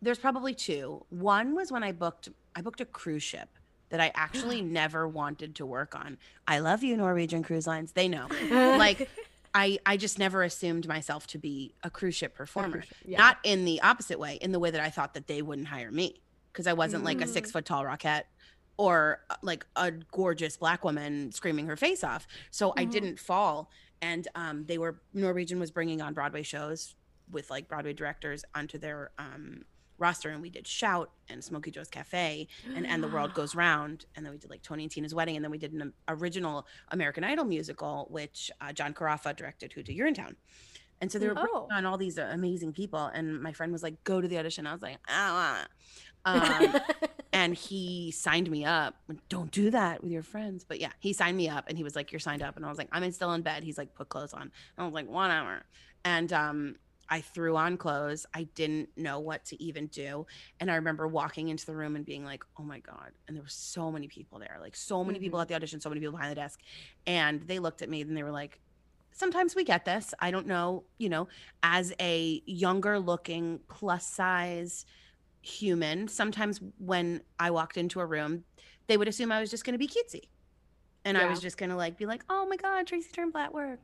[0.03, 1.05] there's probably two.
[1.11, 3.49] One was when I booked I booked a cruise ship
[3.91, 6.19] that I actually never wanted to work on.
[6.49, 7.93] I love you, Norwegian Cruise Lines.
[7.93, 8.27] They know.
[8.51, 9.09] like
[9.55, 12.83] I I just never assumed myself to be a cruise ship performer.
[12.83, 13.19] ship, yeah.
[13.19, 15.91] Not in the opposite way, in the way that I thought that they wouldn't hire
[15.91, 16.21] me
[16.53, 17.29] because I wasn't like a Mm.
[17.33, 18.27] six foot tall rocket
[18.77, 22.27] or uh, like a gorgeous black woman screaming her face off.
[22.51, 22.91] So I Mhm.
[22.91, 23.71] didn't fall.
[24.03, 26.95] And um, they were Norwegian was bringing on Broadway shows
[27.31, 29.65] with like Broadway directors onto their um,
[30.01, 34.05] roster, and we did Shout and Smokey Joe's Cafe and And the World Goes Round,
[34.17, 36.67] and then we did like Tony and Tina's Wedding, and then we did an original
[36.91, 40.35] American Idol musical, which uh, John Carrafa directed, who did Urinetown.
[41.03, 41.67] And so they were Oh.
[41.73, 44.67] on all these uh, amazing people, and my friend was like, "Go to the audition."
[44.67, 45.67] I was like, "Ah."
[46.27, 46.75] Um,
[47.33, 48.95] and he signed me up.
[49.31, 50.65] Don't do that with your friends.
[50.69, 52.57] But yeah, he signed me up and he was like, You're signed up.
[52.59, 53.65] And I was like, I'm still in bed.
[53.65, 54.43] He's like, Put clothes on.
[54.43, 55.63] And I was like, One hour.
[56.05, 56.77] And um,
[57.11, 58.25] I threw on clothes.
[58.33, 60.27] I didn't know what to even do.
[60.61, 63.11] And I remember walking into the room and being like, Oh my God.
[63.27, 65.43] And there were so many people there, like so many people mm-hmm.
[65.43, 66.61] at the audition, so many people behind the desk.
[67.07, 68.61] And they looked at me and they were like,
[69.13, 70.15] Sometimes we get this.
[70.21, 71.29] I don't know, you know,
[71.63, 74.87] as a younger looking plus size
[75.43, 78.45] human, sometimes when I walked into a room,
[78.87, 80.29] they would assume I was just going to be cutesy.
[81.05, 83.81] And I was just going to like be like, oh my God, Tracy Turnblad work.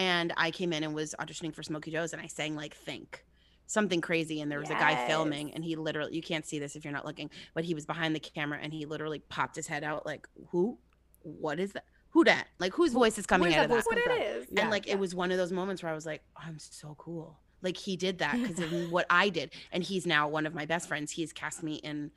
[0.00, 3.22] And I came in and was auditioning for Smokey Joe's and I sang like Think
[3.66, 4.40] something crazy.
[4.40, 6.92] And there was a guy filming and he literally, you can't see this if you're
[6.92, 10.04] not looking, but he was behind the camera and he literally popped his head out
[10.06, 10.78] like, who?
[11.22, 11.84] What is that?
[12.10, 12.48] Who that?
[12.58, 14.46] Like whose voice is coming out of that what it is.
[14.50, 14.62] Yeah.
[14.62, 16.96] and like it was one of those moments where I was like, "Oh, I'm so
[16.98, 17.38] cool.
[17.62, 20.64] Like he did that because of what I did, and he's now one of my
[20.64, 21.12] best friends.
[21.12, 22.10] He's cast me in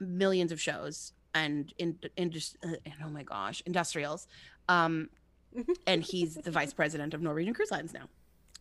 [0.00, 4.26] millions of shows and in in just uh, and oh my gosh, industrials.
[4.68, 5.10] Um,
[5.86, 8.08] and he's the vice president of Norwegian Cruise Lines now.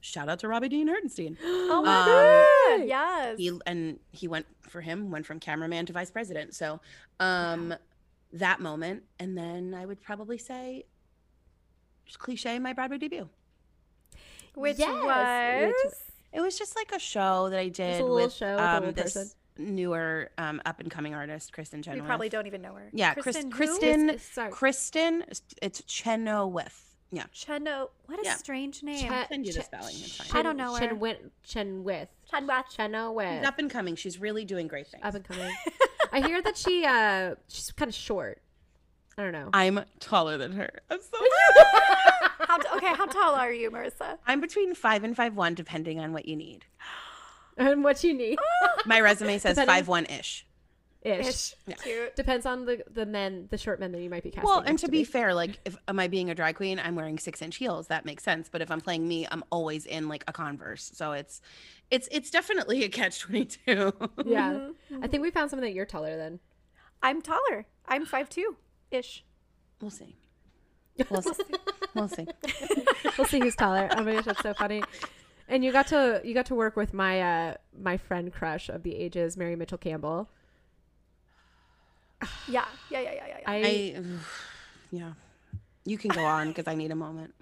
[0.01, 1.35] Shout out to Robbie Dean Herdenstein.
[1.43, 2.87] Oh my Um, god.
[2.87, 3.37] Yes.
[3.39, 6.53] He and he went for him went from cameraman to vice president.
[6.53, 6.79] So,
[7.19, 7.73] um,
[8.33, 10.85] that moment, and then I would probably say,
[12.05, 13.29] just cliche, my Broadway debut.
[14.53, 15.93] Which Yes, was which-
[16.33, 18.91] It was just like a show that I did little with show with a um,
[18.93, 19.31] this person.
[19.57, 22.05] Newer um, up and coming artist, Kristin we Chenoweth.
[22.05, 22.89] probably don't even know her.
[22.93, 23.49] Yeah, Kristin.
[23.49, 23.53] Kristin.
[23.53, 24.11] who?
[24.17, 24.19] Kristin.
[24.19, 24.51] Sorry.
[24.51, 25.39] Kristin.
[25.61, 26.81] It's Chenoweth.
[27.11, 27.23] Yeah.
[27.33, 27.89] Cheno.
[28.07, 28.35] What a Yeah.
[28.35, 29.07] strange name.
[29.07, 30.39] Chen- send you the Chen- spelling, it's fine.
[30.39, 30.79] I don't know her.
[30.79, 32.65] Chen with Chen with Chenoweth.
[32.75, 33.95] Cheno with She's up and coming.
[33.95, 35.03] She's really doing great things.
[35.03, 35.55] up and coming.
[36.11, 38.41] I hear that she uh she's kind of short.
[39.17, 39.49] I don't know.
[39.53, 40.69] I'm taller than her.
[40.89, 41.17] I'm so.
[42.47, 44.17] How t- okay, how tall are you, Marissa?
[44.27, 46.65] I'm between five and five one, depending on what you need.
[47.71, 48.37] and what you need
[48.85, 50.45] My resume says Depending- five one ish.
[51.03, 51.53] ish.
[51.83, 52.15] Cute.
[52.15, 54.47] Depends on the the men, the short men that you might be casting.
[54.49, 56.95] Well, and next to be fair, like if am I being a drag queen, I'm
[56.95, 57.87] wearing six inch heels.
[57.87, 58.49] That makes sense.
[58.49, 60.91] But if I'm playing me, I'm always in like a Converse.
[60.95, 61.41] So it's,
[61.91, 63.93] it's, it's definitely a catch twenty two.
[64.25, 64.51] yeah,
[64.91, 65.03] Mm-hmm.
[65.03, 66.39] I think we found something that you're taller than.
[67.03, 67.67] I'm taller.
[67.87, 68.55] I'm five two
[68.89, 69.23] ish.
[69.81, 70.15] We'll see.
[71.09, 71.43] We'll see.
[71.93, 72.25] We'll see.
[73.17, 73.89] We'll see who's taller.
[73.91, 74.81] Oh my gosh, that's so funny.
[75.47, 78.83] And you got to you got to work with my uh my friend crush of
[78.83, 80.29] the ages, Mary Mitchell Campbell.
[82.47, 83.37] Yeah, yeah, yeah, yeah, yeah.
[83.39, 83.43] yeah.
[83.45, 84.01] I I,
[84.91, 85.11] yeah.
[85.85, 87.33] You can go on because I need a moment.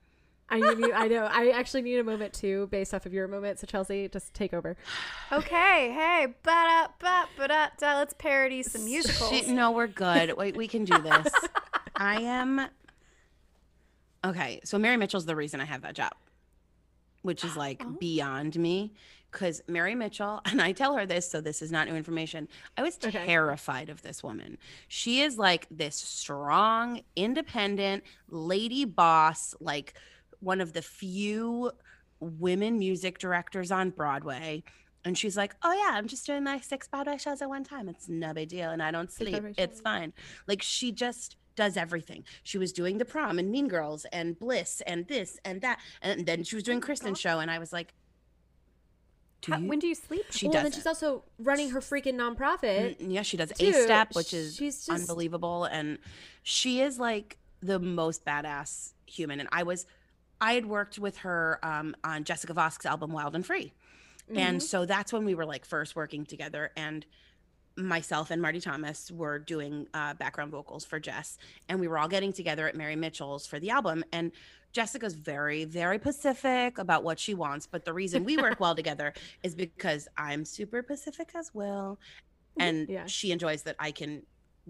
[0.50, 1.26] I need you, I know.
[1.32, 3.60] I actually need a moment too, based off of your moment.
[3.60, 4.78] So Chelsea, just take over.
[5.32, 7.98] okay, hey, ba da ba da da.
[7.98, 9.32] Let's parody some musicals.
[9.32, 10.38] Shit, no, we're good.
[10.38, 11.34] Wait, we can do this.
[11.96, 12.68] I am.
[14.24, 16.14] Okay, so Mary Mitchell's the reason I have that job,
[17.24, 18.94] which is like beyond me.
[19.32, 22.48] Because Mary Mitchell, and I tell her this, so this is not new information.
[22.78, 23.26] I was Okay.
[23.26, 24.60] terrified of this woman.
[24.88, 29.96] She is like this strong, independent lady boss, like
[30.40, 31.72] one of the few
[32.20, 34.64] women music directors on Broadway.
[35.06, 37.90] And she's like, Oh, yeah, I'm just doing my six Broadway shows at one time.
[37.90, 38.70] It's no big deal.
[38.70, 39.44] And I don't sleep.
[39.58, 40.14] It's fine.
[40.48, 42.24] Like, she just does everything.
[42.44, 45.80] She was doing the prom and Mean Girls and Bliss and this and that.
[46.02, 47.40] And then she was doing Kristin's show.
[47.40, 47.94] And I was like,
[49.42, 50.26] do How- when do you sleep?
[50.30, 50.64] she well, does.
[50.64, 52.98] then she's also running her freaking nonprofit.
[53.00, 53.72] Mm, Yeah, she does too.
[53.72, 56.00] ASTEP, which is She's just- unbelievable, and
[56.44, 59.40] she is like the most badass human.
[59.42, 59.86] And I was,
[60.40, 63.74] I had worked with her um, on Jessica Vosk's album Wild and Free,
[64.34, 66.72] and so that's when we were like first working together.
[66.78, 67.06] And
[67.78, 71.38] myself and Marty Thomas were doing uh, background vocals for Jess,
[71.70, 74.04] and we were all getting together at Mary Mitchell's for the album.
[74.14, 74.32] And
[74.72, 79.14] Jessica's very, very pacific about what she wants, but the reason we work well together
[79.44, 82.00] is because I'm super pacific as well,
[82.60, 83.06] and Yeah.
[83.08, 84.24] she enjoys that I can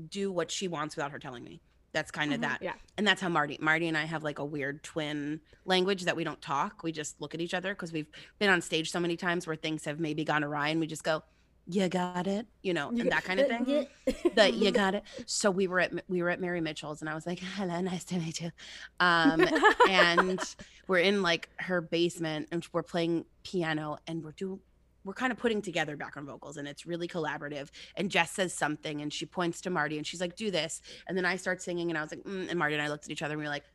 [0.09, 1.61] do what she wants without her telling me.
[1.91, 2.63] That's kind of that.
[2.63, 2.73] Yeah.
[2.97, 6.23] And that's how Marty Marty and I have like a weird twin language that we
[6.23, 6.81] don't talk.
[6.81, 8.07] We just look at each other because we've
[8.39, 11.03] been on stage so many times where things have maybe gone awry and we just
[11.03, 11.21] go,
[11.65, 13.87] You got it, you know, and that kind of thing.
[14.35, 15.03] the you got it.
[15.25, 18.03] So we were at we were at Mary Mitchell's and I was like, Hello, nice
[18.05, 18.51] to meet you.
[18.99, 19.47] Um
[19.89, 20.39] and
[20.87, 24.59] we're in like her basement and we're playing piano and we're doing
[25.05, 27.69] we're kind of putting together background vocals and it's really collaborative.
[27.95, 30.81] And Jess says something and she points to Marty and she's like, do this.
[31.07, 33.05] And then I start singing and I was like, mm, and Marty and I looked
[33.05, 33.65] at each other and we were like,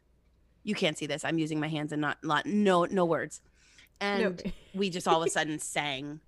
[0.63, 1.25] you can't see this.
[1.25, 3.43] I'm using my hands and not, not no, no words.
[4.01, 6.21] And we just all of a sudden sang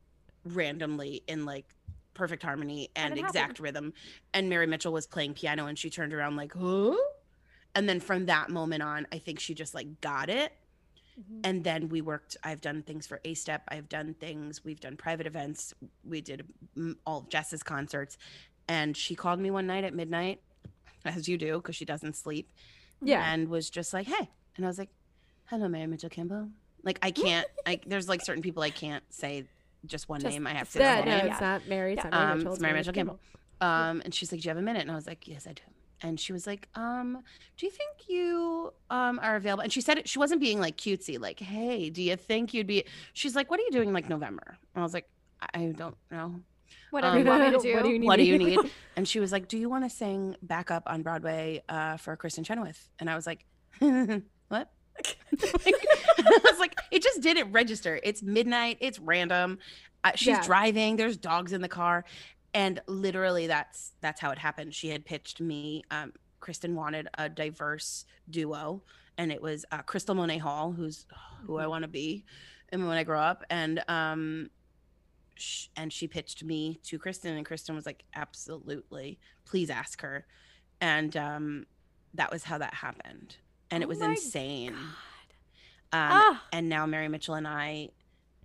[0.45, 1.67] randomly in like
[2.15, 3.93] perfect harmony and it exact rhythm.
[4.35, 6.97] And Mary Mitchell was playing piano and she turned around like, huh?
[7.75, 10.53] And then from that moment on, I think she just like got it.
[11.45, 14.65] And then we worked i've done things for ASTEP i've done things.
[14.65, 15.75] We've done private events.
[16.03, 18.17] We did mm, all of jess's concerts.
[18.69, 20.41] And she called me one night at midnight
[21.05, 22.51] as you do because she doesn't sleep
[23.03, 23.23] Yeah.
[23.33, 24.31] and was just like hey.
[24.57, 24.89] And i was like
[25.47, 26.49] hello mary mitchell campbell.
[26.85, 29.45] Like i can't i there's like certain people i can't say
[29.87, 31.27] just one Just name i have to say yeah, no, name.
[31.33, 31.95] it's not Mary.
[31.95, 32.53] It's not Mary Um, Mitchell.
[32.53, 33.21] it's Mary Mitchell Campbell.
[33.61, 35.53] Um, and she's like, "Do you have a minute?" And I was like, "Yes, I
[35.53, 35.63] do."
[36.03, 37.23] And she was like, "Um,
[37.59, 40.09] do you think you um are available?" And she said it.
[40.09, 43.61] She wasn't being like cutesy, like, "Hey, do you think you'd be?" She's like, "What
[43.61, 45.09] are you doing like November?" And I was like,
[45.43, 46.41] "I I don't know.
[46.91, 47.75] Whatever Um, you want me to do.
[47.75, 48.07] What do you need?
[48.07, 48.59] What do you need?"
[48.97, 52.45] And she was like, "Do you want to sing backup on Broadway uh, for Kristin
[52.47, 53.45] Chenoweth?" And I was like,
[54.49, 54.71] "What?"
[55.65, 55.87] Like,
[56.19, 57.99] I was like, it just didn't register.
[58.03, 58.79] It's midnight.
[58.81, 59.59] It's random.
[60.05, 60.43] Uh, she's Yeah.
[60.45, 60.97] driving.
[60.97, 62.05] There's dogs in the car,
[62.55, 64.75] and literally, that's that's how it happened.
[64.75, 65.83] She had pitched me.
[65.91, 68.83] Um, Kristin wanted a diverse duo,
[69.19, 71.07] and it was uh, Crystal Monée Hall, who's
[71.47, 72.25] who I want to be,
[72.71, 74.51] and when I grow up, and um,
[75.37, 80.27] sh- and she pitched me to Kristin, and Kristen was like, "Absolutely, please ask her,"
[80.81, 81.67] and um,
[82.15, 83.37] that was how that happened,
[83.71, 84.75] and Oh it was my insane.
[85.93, 86.45] Um, Ah.
[86.53, 87.89] and now Mary Mitchell and I,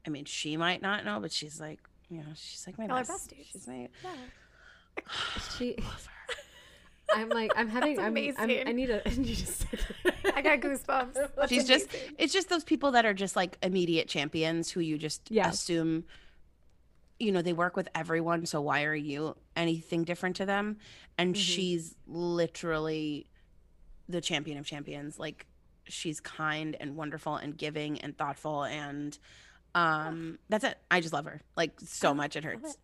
[0.05, 2.97] I mean, she might not know, but she's like, you know, she's like my Y'all
[3.03, 3.29] best.
[3.29, 3.45] besties.
[3.51, 3.87] She's my
[5.57, 5.77] She,
[7.13, 8.63] I'm like, I'm having, I'm, I'm, amazing.
[8.67, 10.13] I need a, I need a second.
[10.35, 11.13] I got goosebumps.
[11.35, 14.97] That's she's just, it's just those people that are just like immediate champions who you
[14.97, 15.49] just Yeah.
[15.49, 16.05] assume
[17.17, 20.75] you know they work with everyone so why are you anything different to them
[21.17, 21.37] and Mhm.
[21.39, 23.25] she's literally
[24.09, 25.19] the champion of champions.
[25.19, 25.45] Like
[25.85, 29.17] she's kind and wonderful and giving and thoughtful and
[29.73, 30.77] um that's it.
[30.89, 32.77] I just love her like so much it hurts.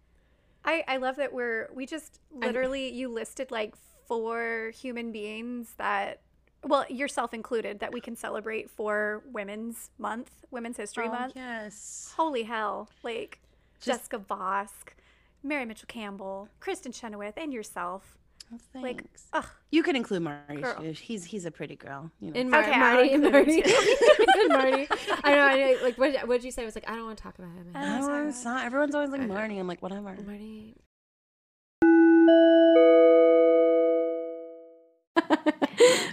[0.63, 3.75] I, I love that we're we just literally you listed like
[4.07, 6.19] four human beings that
[6.63, 11.33] well yourself included that we can celebrate for women's month women's history Oh, month.
[11.35, 12.13] yes.
[12.15, 12.89] Holy hell.
[13.03, 13.39] Like
[13.79, 14.93] Just- jessica vosk
[15.43, 18.15] mary mitchell campbell kristin chenoweth and yourself
[18.51, 19.27] Well, like thanks.
[19.31, 20.81] ugh you can include marty Girl.
[20.81, 24.49] he's he's a pretty girl you know And Mar- Okay, I'll Marty, and Marty, it
[24.51, 24.87] Marty.
[25.23, 25.77] I know, I know.
[25.83, 26.63] Like, what what did you say?
[26.63, 27.71] I was like, I don't want to talk about him.
[27.73, 29.57] I don't- Everyone's not, everyone's always like Marty.
[29.57, 30.01] I'm like, whatever.
[30.25, 30.75] Marty.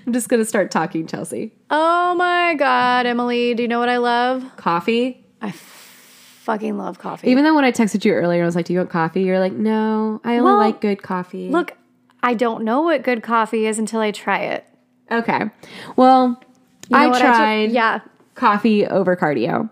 [0.07, 1.53] I'm just gonna start talking, Chelsea.
[1.71, 5.25] oh my god emily do you know what i love Coffee.
[5.43, 7.29] i fucking love coffee.
[7.31, 9.39] Even though when I texted you earlier, I was like, "Do you want coffee?" You're
[9.39, 11.77] like, "No, I only Well, like good coffee." Look,
[12.23, 14.65] I don't know what good coffee is until I try it.
[15.11, 15.51] Okay.
[15.97, 16.41] Well,
[16.89, 18.01] You know I tried yeah.
[18.35, 19.71] coffee over cardio.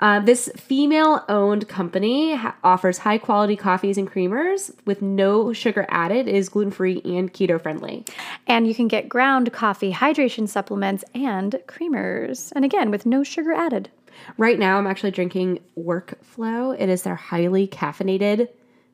[0.00, 5.86] Uh, this female owned company ha- offers high quality coffees and creamers with no sugar
[5.88, 8.04] added, is gluten free and keto friendly.
[8.46, 12.52] And you can get ground coffee, hydration supplements, and creamers.
[12.56, 13.88] And again, with no sugar added.
[14.36, 16.76] Right now, I'm actually drinking Workflow.
[16.78, 18.48] It is their highly caffeinated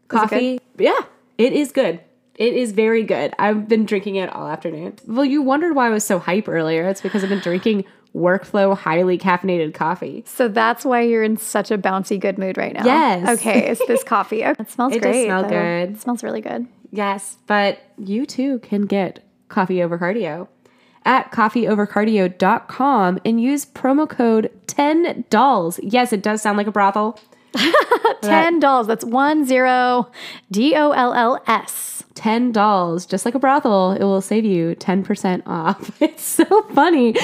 [0.08, 0.60] coffee.
[0.78, 1.00] Yeah,
[1.38, 2.00] it is good.
[2.40, 3.34] It is very good.
[3.38, 4.94] I've been drinking it all afternoon.
[5.06, 6.88] Well, you wondered why I was so hype earlier.
[6.88, 10.24] It's because I've been drinking Workflow highly caffeinated coffee.
[10.26, 12.84] So that's why you're in such a bouncy good mood right now.
[12.84, 13.38] Yes.
[13.38, 14.42] Okay, it's this coffee.
[14.44, 15.26] Okay, It smells It great.
[15.26, 15.48] smell though.
[15.50, 15.90] good.
[15.90, 16.66] It smells really good.
[16.90, 20.48] Yes, but you too can get coffee over cardio
[21.04, 25.78] at coffeeovercardio.com and use promo code 10 dolls.
[25.82, 27.18] Yes, it does sound like a brothel.
[28.22, 28.86] Ten dolls.
[28.86, 30.10] That's one zero
[30.50, 32.00] D O L L S.
[32.14, 35.90] 10 dolls, just like a brothel, it will save you 10% off.
[36.02, 37.14] It's so funny.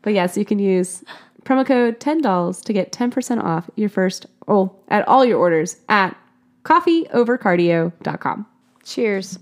[0.00, 1.04] But yes, you can use
[1.44, 5.76] promo code 10 dolls to get 10% off your first, oh, at all your orders
[5.88, 6.16] at
[6.64, 8.46] coffeeovercardio.com.
[8.84, 9.38] Cheers.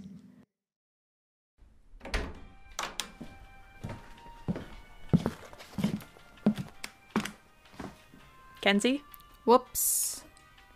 [8.61, 9.03] Kenzie?
[9.51, 10.23] Whoops.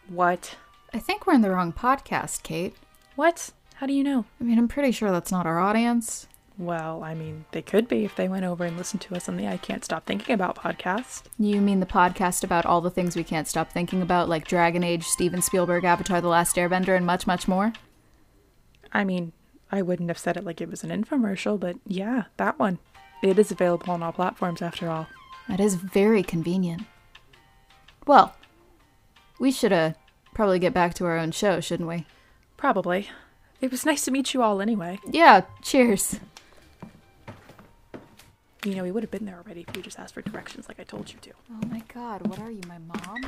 [0.09, 0.57] What?
[0.93, 2.75] I think we're in the wrong podcast, Kate.
[3.15, 3.53] What?
[3.77, 4.25] How do you know?
[4.41, 6.27] I mean, I'm pretty sure that's not our audience.
[6.59, 9.37] Well, I mean, they could be if they went over and listened to us on
[9.37, 11.27] the I Can't Stop Thinking About podcast.
[11.39, 14.83] You mean the podcast about all the things we can't stop thinking about, like Dragon
[14.83, 17.75] Age, Steven Spielberg, Avatar The Last Airbender, and much, much more?
[18.93, 19.35] I mean,
[19.71, 22.81] I wouldn't have said it like it was an infomercial, but yeah, that one.
[23.23, 25.07] It is available on all platforms after all.
[25.49, 26.83] That is very convenient.
[28.05, 28.35] Well,
[29.45, 29.93] we should uh
[30.33, 32.07] probably get back to our own show, shouldn't we?
[32.57, 33.11] Probably.
[33.61, 34.99] It was nice to meet you all anyway.
[35.07, 36.19] Yeah, cheers.
[38.65, 40.81] You know, we would have been there already if you just asked for directions like
[40.81, 41.31] I told you to.
[41.51, 43.21] Oh my god, what are you, my mom?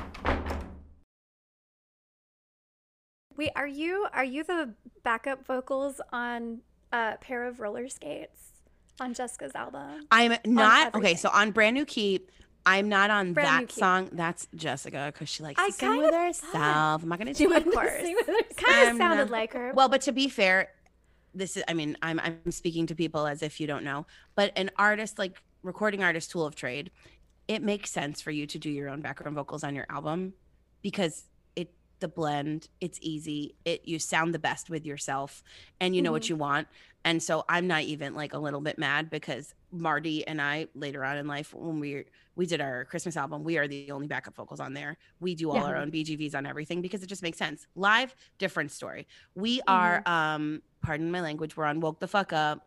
[3.37, 4.73] Wait, are you are you the
[5.05, 6.61] backup vocals on
[6.93, 8.53] a pair of roller skates
[8.99, 10.07] on Jessica's album?
[10.11, 11.15] I'm not okay.
[11.15, 12.23] So on Brand New Key,
[12.67, 14.11] I'm not on Brand that song.
[14.13, 17.03] That's Jessica because she likes I to sing with of herself.
[17.03, 17.73] I'm not gonna do Of it.
[17.73, 18.03] course.
[18.57, 19.73] Kind of sounded like her.
[19.73, 20.71] Well, but to be fair,
[21.33, 24.53] this is I mean, I'm I'm speaking to people as if you don't know, but
[24.57, 26.91] an artist like recording artist tool of trade,
[27.47, 30.33] it makes sense for you to do your own background vocals on your album
[30.83, 31.25] because
[31.55, 33.55] it the blend, it's easy.
[33.65, 35.45] It you sound the best with yourself
[35.79, 36.31] and you know what Mhm.
[36.31, 36.69] you want.
[37.05, 41.05] And so I'm not even like a little bit mad because Marty and I later
[41.05, 44.35] on in life when we we did our Christmas album, we are the only backup
[44.37, 44.99] vocals on there.
[45.21, 45.65] We do all Yeah.
[45.65, 47.67] our own BGVs on everything because it just makes sense.
[47.75, 49.07] Live, different story.
[49.35, 52.67] We are um pardon my language, we're on Woke the Fuck Up,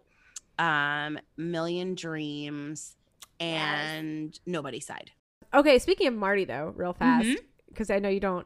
[0.58, 2.96] um Million Dreams
[3.40, 5.12] and Nobody Side.
[5.54, 7.30] Okay, speaking of Marty though, real fast,
[7.70, 8.46] because I know you don't.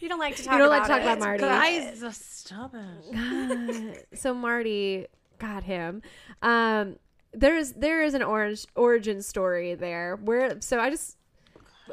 [0.00, 1.04] you don't like to talk You don't about like to talk it.
[1.04, 1.38] about Marty.
[1.40, 1.48] good.
[1.48, 4.08] Guys, just stop it.
[4.18, 5.06] So Marty
[5.38, 6.02] got him.
[6.42, 6.96] Um,
[7.32, 11.16] there's there is an orange origin story there where so I just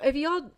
[0.03, 0.51] if y'all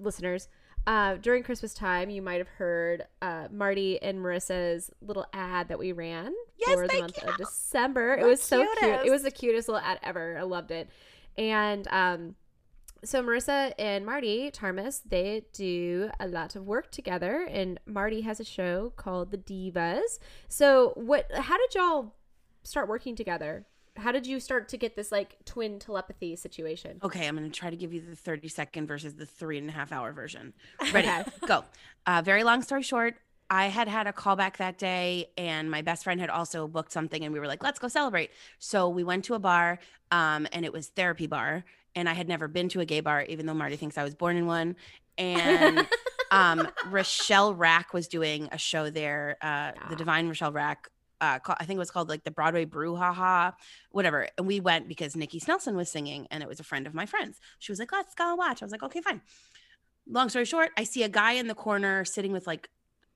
[0.00, 0.48] listeners
[0.86, 5.78] uh, during Christmas time, you might have heard uh, Marty and Marissa's little ad that
[5.78, 7.28] we ran Yes, for the month you.
[7.28, 8.14] of December.
[8.14, 9.00] It The was so cute.
[9.04, 10.38] It was the cutest little ad ever.
[10.38, 10.88] I loved it.
[11.36, 12.34] And um,
[13.04, 18.40] so Marissa and Marty Thomas, they do a lot of work together, and Marty has
[18.40, 20.18] a show called The Divas.
[20.48, 21.30] So what?
[21.34, 22.14] How did y'all
[22.64, 23.66] start working together?
[24.00, 26.98] How did you start to get this like twin telepathy situation?
[27.02, 29.72] Okay, I'm to try to give you the 30 second versus the three and a
[29.72, 30.52] half hour version.
[30.92, 31.08] Ready?
[31.08, 31.24] Okay.
[31.46, 31.64] Go.
[32.06, 33.16] Uh, very long story short,
[33.50, 37.24] I had had a callback that day, and my best friend had also booked something,
[37.24, 38.30] and we were like, let's go celebrate.
[38.60, 39.80] So we went to a bar,
[40.12, 41.64] um, and it was therapy bar.
[41.96, 44.14] And I had never been to a gay bar, even though Marty thinks I was
[44.14, 44.76] born in one.
[45.18, 45.78] And
[46.30, 50.88] um, Rachelle Rak was doing a show there, uh, the Divine Rachelle Rak.
[51.20, 53.54] Uh, I think it was called like the Broadway Brouhaha,
[53.90, 54.28] whatever.
[54.38, 57.06] And we went because Nikki Snelson was singing, and it was a friend of my
[57.06, 57.40] friend's.
[57.58, 59.20] She was like, "Let's go watch." I was like, "Okay, fine."
[60.06, 62.68] Long story short, I see a guy in the corner sitting with like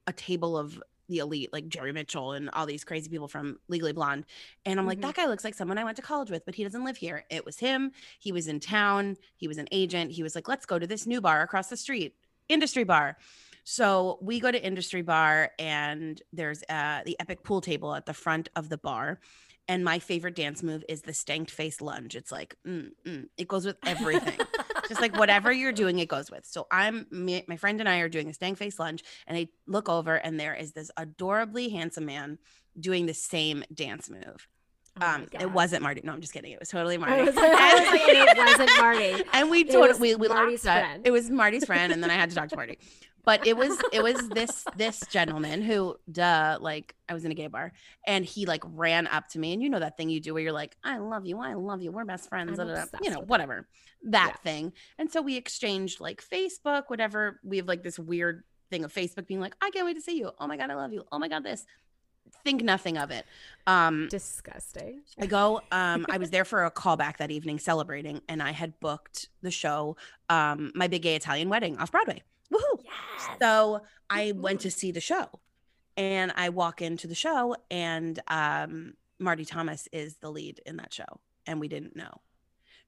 [0.06, 3.92] a table of the elite, like Jerry Mitchell and all these crazy people from Legally
[3.92, 4.24] Blonde.
[4.64, 5.02] And I'm like, Mhm.
[5.02, 7.24] that guy looks like someone I went to college with, but he doesn't live here.
[7.30, 7.92] It was him.
[8.18, 9.16] He was in town.
[9.36, 10.12] He was an agent.
[10.12, 12.14] He was like, let's go to this new bar across the street,
[12.48, 13.18] Industry Bar.
[13.64, 18.14] So we go to Industry Bar, and there's uh, the epic pool table at the
[18.14, 19.20] front of the bar.
[19.66, 22.14] And my favorite dance move is the stanked face lunge.
[22.14, 23.28] It's like, mm, mm.
[23.38, 24.38] it goes with everything.
[24.88, 26.44] just like whatever you're doing, it goes with.
[26.44, 29.48] So I'm me, my friend and I are doing a stank face lunge, and I
[29.66, 32.38] look over, and there is this adorably handsome man
[32.78, 34.46] doing the same dance move.
[35.00, 36.02] Um, it wasn't Marty.
[36.04, 36.52] No, I'm just kidding.
[36.52, 37.22] It was totally Marty.
[37.22, 39.24] Was like, I was like, it wasn't Marty.
[39.32, 41.02] and we totally we, we Marty's friend.
[41.04, 42.78] It was Marty's friend, and then I had to talk to Marty.
[43.24, 47.34] But it was it was this this gentleman who, duh, like I was in a
[47.34, 47.72] gay bar,
[48.06, 50.42] and he like ran up to me, and you know that thing you do where
[50.42, 52.82] you're like, I love you, I love you, we're best friends, I'm da, da, da,"
[52.82, 53.66] obsessed you know, whatever
[54.04, 54.72] that thing.
[54.98, 57.40] And so we exchanged like Facebook, whatever.
[57.42, 60.18] We have like this weird thing of Facebook being like, I can't wait to see
[60.18, 60.30] you.
[60.38, 61.04] Oh my god, I love you.
[61.10, 61.64] Oh my god, this.
[62.42, 63.26] Think nothing of it.
[63.66, 65.02] Um, Disgusting.
[65.20, 65.60] I go.
[65.70, 69.50] Um, I was there for a callback that evening, celebrating, and I had booked the
[69.50, 69.96] show,
[70.30, 72.22] um, my big gay Italian wedding off Broadway.
[72.52, 72.80] Woohoo!
[73.40, 73.80] So
[74.10, 75.28] I went to see the show,
[75.96, 80.92] and I walk into the show, and um, Marty Thomas is the lead in that
[80.92, 82.20] show, and we didn't know.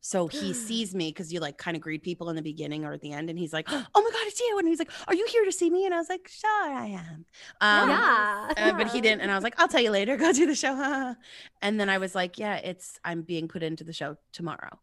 [0.00, 2.92] So he sees me because you like kind of greet people in the beginning or
[2.92, 5.14] at the end, and he's like, "Oh my god, it's you!" And he's like, "Are
[5.14, 7.26] you here to see me?" And I was like, "Sure, I am."
[7.60, 8.52] Um, yeah.
[8.56, 10.54] uh, but he didn't and i was like i'll tell you later go do the
[10.54, 11.14] show
[11.62, 14.78] and then i was like yeah it's i'm being put into the show tomorrow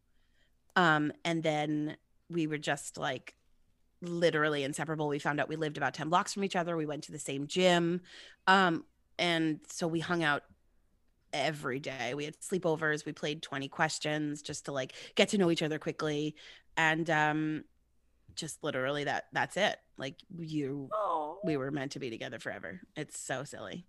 [0.76, 1.95] um and then
[2.30, 3.36] we were just like
[4.04, 5.08] literally inseparable.
[5.08, 6.76] We found out we lived about 10 blocks from each other.
[6.78, 8.01] We went to the same gym.
[8.47, 8.86] Um
[9.20, 10.43] and so we hung out
[11.32, 12.14] every day.
[12.14, 13.06] We had sleepovers.
[13.06, 16.36] We played 20 questions just to like get to know each other quickly.
[16.78, 17.64] And um
[18.36, 19.78] just literally that that's it.
[19.97, 22.82] Like you Oh, we were meant to be together forever.
[22.95, 23.86] It's so silly.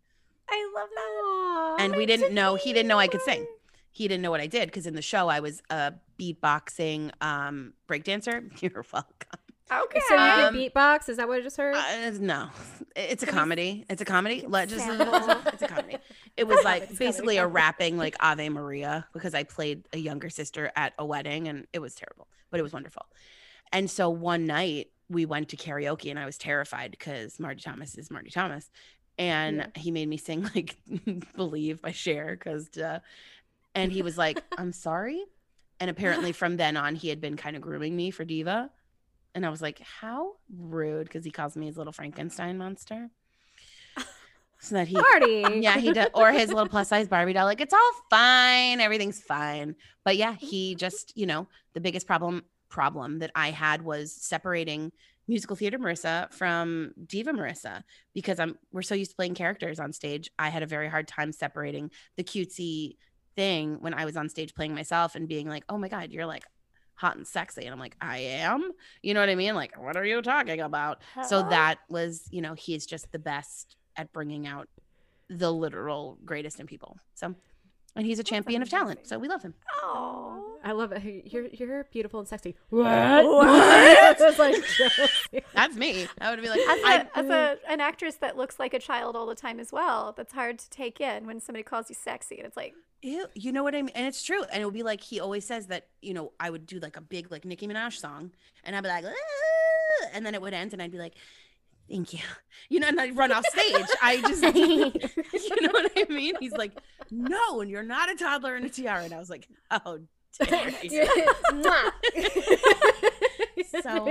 [0.48, 1.84] I love that.
[1.84, 3.46] and we didn't know he didn't know I could sing.
[3.90, 7.72] He didn't know what I did because in the show I was a beatboxing um
[7.88, 8.50] breakdancer.
[8.62, 9.40] You're welcome.
[9.72, 10.00] Okay.
[10.08, 11.08] So you Um, can beatbox?
[11.08, 11.74] Is that what I just heard?
[11.74, 12.50] Uh, no,
[12.94, 13.84] it's a comedy.
[13.88, 14.44] It's a comedy.
[14.46, 15.14] Let just sample?
[15.52, 15.96] it's a comedy.
[16.36, 20.28] It was like It's basically a rapping like Ave Maria because I played a younger
[20.28, 23.06] sister at a wedding and it was terrible, but it was wonderful.
[23.72, 27.96] And so one night we went to karaoke and I was terrified because Marty Thomas
[27.96, 28.70] is Marty Thomas.
[29.18, 29.66] And Yeah.
[29.76, 30.76] he made me sing like
[31.36, 33.00] Believe by Cher because uh,
[33.74, 35.24] and he was like, I'm sorry.
[35.80, 38.70] And apparently from then on he had been kind of grooming me for diva.
[39.34, 43.10] And I was like, how rude because he calls me his little Frankenstein monster.
[44.64, 45.60] So that he Marty.
[45.60, 47.44] yeah, he does, or his little plus size Barbie doll.
[47.44, 49.76] Like it's all fine, everything's fine.
[50.06, 54.90] But yeah, he just, you know, the biggest problem problem that I had was separating
[55.28, 57.82] musical theater Marissa from diva Marissa
[58.14, 60.30] because I'm we're so used to playing characters on stage.
[60.38, 62.96] I had a very hard time separating the cutesy
[63.36, 66.24] thing when I was on stage playing myself and being like, oh my god, you're
[66.24, 66.44] like
[66.94, 68.70] hot and sexy, and I'm like, I am.
[69.02, 69.54] You know what I mean?
[69.54, 71.00] Like, what are you talking about?
[71.26, 74.68] So that was, you know, he's just the best at bringing out
[75.28, 76.98] the literal greatest in people.
[77.14, 77.34] So,
[77.96, 79.06] and he's a champion of talent.
[79.06, 79.54] So we love him.
[79.82, 80.43] Oh.
[80.64, 81.30] I love it.
[81.30, 82.56] You're you're beautiful and sexy.
[82.70, 82.84] What?
[84.20, 86.06] It's like That's me.
[86.20, 88.78] I would be like, As, I, a, as a, an actress that looks like a
[88.78, 91.94] child all the time as well, that's hard to take in when somebody calls you
[91.94, 92.38] sexy.
[92.38, 93.92] And it's like, Ew, you know what I mean?
[93.94, 94.42] And it's true.
[94.44, 96.96] And it would be like, he always says that, you know, I would do like
[96.96, 98.30] a big, like Nicki Minaj song
[98.64, 101.14] and I'd be like, "Ah," and then it would end and I'd be like,
[101.90, 102.20] thank you.
[102.70, 103.86] You know, and I'd run off stage.
[104.02, 106.34] I just, you know what I mean?
[106.40, 106.72] He's like,
[107.10, 109.04] no, and you're not a toddler in a tiara.
[109.04, 110.08] And I was like, oh, dare you.
[113.82, 114.06] so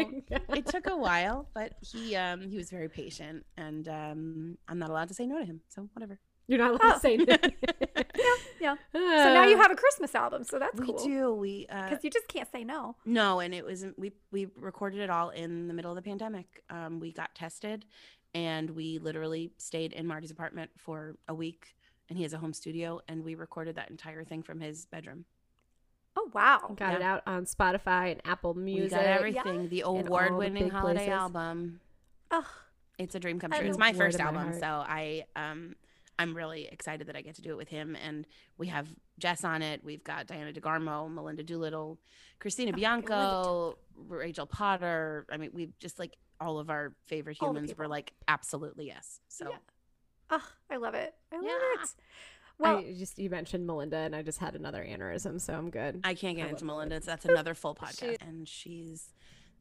[0.49, 4.89] it took a while, but he um he was very patient and um I'm not
[4.89, 5.61] allowed to say no to him.
[5.69, 6.19] So whatever.
[6.47, 7.38] You're not allowed to say no.
[8.59, 8.76] yeah.
[8.93, 9.24] Yeah.
[9.24, 10.43] So now you have a Christmas album.
[10.43, 10.97] So that's We cool.
[11.03, 11.34] do.
[11.34, 12.95] We uh Because you just can't say no.
[13.05, 16.63] No, and it was we we recorded it all in the middle of the pandemic.
[16.69, 17.86] Um, we got tested,
[18.34, 21.76] and we literally stayed in Marty's apartment for a week,
[22.09, 25.26] and he has a home studio, and we recorded that entire thing from his bedroom.
[26.16, 26.74] Oh, wow.
[26.76, 28.91] Got it out on Spotify and Apple Music.
[28.97, 29.70] we got everything.
[29.70, 31.14] The in the award-winning big holiday places.
[31.14, 31.80] album.
[32.32, 32.45] Ugh.
[32.99, 33.68] It's a dream come true.
[33.68, 35.76] It's my first of my album, so I um
[36.20, 37.95] I'm really excited that I get to do it with him.
[37.95, 38.28] And
[38.59, 38.88] we have
[39.18, 39.84] Jess on it.
[39.84, 41.97] We've got Diana DeGarmo, Melinda Doolittle,
[42.39, 45.26] Christina Oh, Bianco, Rachel Potter.
[45.32, 49.20] I mean, we've just like all of our favorite humans were like absolutely yes.
[49.28, 49.57] So Yeah.
[50.30, 51.16] Oh, I love it.
[51.32, 51.84] I love Yeah.
[51.84, 51.95] it.
[52.64, 56.01] Well, I just you mentioned Melinda, and I just had another aneurysm, so I'm good.
[56.03, 56.99] I can't get I into love Melinda.
[56.99, 58.18] That's another full podcast.
[58.22, 59.09] and she's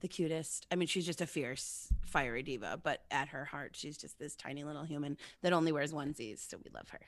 [0.01, 0.67] the cutest.
[0.71, 4.35] I mean, she's just a fierce, fiery diva, but at her heart, she's just this
[4.35, 6.49] tiny little human that only wears onesies.
[6.49, 7.01] So we love her.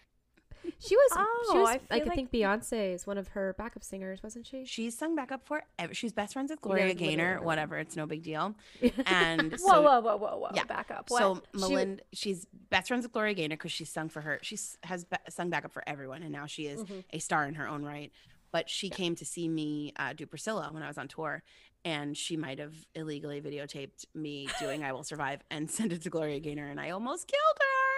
[0.79, 1.11] She was.
[1.13, 4.23] she Oh, was I like feel I think Beyonce is one of her backup singers,
[4.23, 4.65] wasn't she?
[4.65, 5.95] She's sung backup for ever.
[5.95, 7.25] She's best friends with Gloria literally Gaynor.
[7.25, 7.47] everyone.
[7.47, 8.55] Whatever, it's no big deal.
[9.07, 10.51] And whoa, so, whoa, whoa, whoa, whoa.
[10.55, 10.65] yeah.
[10.65, 11.11] Back up.
[11.11, 11.19] What?
[11.21, 14.39] So She- Melinda, she's best friends with Gloria Gaynor because she's sung for her.
[14.43, 17.01] She has ba- sung backup for everyone, and now she is Mm-hmm.
[17.13, 18.11] a star in her own right.
[18.53, 21.43] But she came to see me uh, do Priscilla when I was on tour,
[21.85, 26.11] and she might have illegally videotaped me doing "I Will Survive" and sent it to
[26.11, 27.94] Gloria Gaynor, and I almost killed her.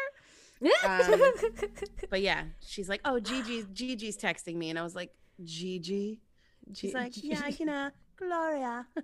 [0.84, 1.20] Um,
[2.11, 5.12] but yeah, she's like, "Oh, Gigi, Gigi's texting me," and I was like,
[5.44, 6.20] "Gigi."
[6.74, 8.86] She's like, "Yeah, you know, Gloria."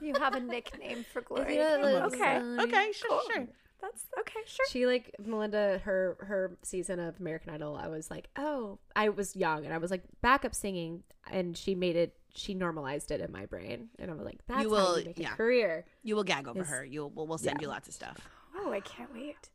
[0.00, 1.78] You have a nickname for Gloria.
[1.80, 2.18] that's okay.
[2.40, 2.60] fine.
[2.60, 3.46] okay, sure, sure.
[3.80, 4.66] That's okay, sure.
[4.68, 7.76] She like Melinda her her season of American Idol.
[7.80, 11.76] I was like, oh, I was young and I was like backup singing, and she
[11.76, 12.16] made it.
[12.34, 15.18] She normalized it in my brain, and I was like, that's You how you make
[15.20, 15.34] yeah.
[15.34, 15.84] a career.
[16.02, 16.68] You will gag over Yes.
[16.70, 16.84] her.
[16.84, 17.66] You'll we'll, we'll send Yeah.
[17.66, 18.28] you lots of stuff.
[18.56, 19.50] Oh, I can't wait.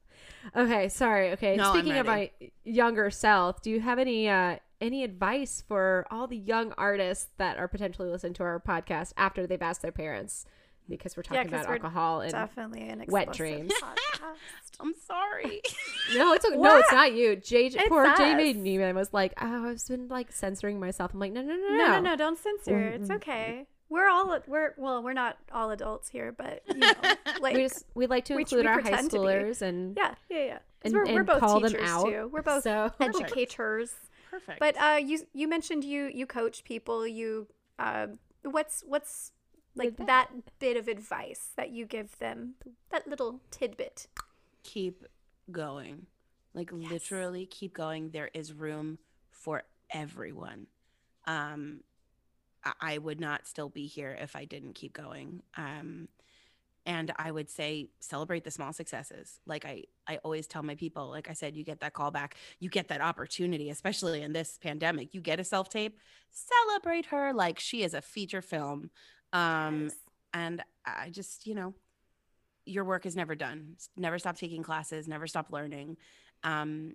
[0.55, 1.31] Okay, sorry.
[1.31, 2.31] Okay, No, speaking of my
[2.63, 7.57] younger self, do you have any uh any advice for all the young artists that
[7.57, 10.45] are potentially listening to our podcast after they've asked their parents?
[10.89, 13.73] Because we're Yeah, about we're alcohol and Definitely an wet dreams.
[14.79, 15.61] I'm sorry.
[16.15, 16.55] No, it's okay.
[16.55, 17.35] no, it's not you.
[17.35, 18.81] Jay, It's poor Jay made me.
[18.81, 21.13] I was like, oh, I've been like censoring myself.
[21.13, 22.87] I'm like, no, no, no, No, no, no, don't censor.
[22.87, 23.65] It's Mm, okay.
[23.89, 26.91] We're all we're well, we're not all adults here, but you know,
[27.41, 29.25] like we just we like to we- include we our high pretend to be.
[29.25, 32.29] schoolers and yeah, yeah, yeah and- we're, we're both call them teachers out, too.
[32.31, 33.93] We're both so- educators.
[34.29, 34.59] Perfect.
[34.59, 37.07] But uh, you you mentioned you you coach people.
[37.07, 37.47] You
[37.79, 38.07] uh,
[38.43, 39.31] what's what's
[39.75, 40.29] like that
[40.59, 42.55] bit of advice that you give them?
[42.89, 44.07] That little tidbit.
[44.63, 45.05] keep
[45.49, 46.07] going.
[46.53, 48.09] Like literally keep going.
[48.09, 48.97] There is room
[49.31, 50.67] for everyone.
[51.25, 51.81] Um
[52.79, 55.41] I, would not still be here if I didn't keep going.
[55.55, 56.07] Um
[56.85, 59.39] and I would say celebrate the small successes.
[59.45, 62.35] Like I I always tell my people, like I said, you get that call back,
[62.59, 65.13] you get that opportunity, especially in this pandemic.
[65.13, 65.97] You get a self-tape,
[66.31, 68.89] celebrate her like she is a feature film.
[69.33, 69.91] Um
[70.33, 71.73] and I just, you know,
[72.67, 73.75] your work is never done.
[73.95, 75.97] Never stop taking classes, never stop learning.
[76.43, 76.93] Um,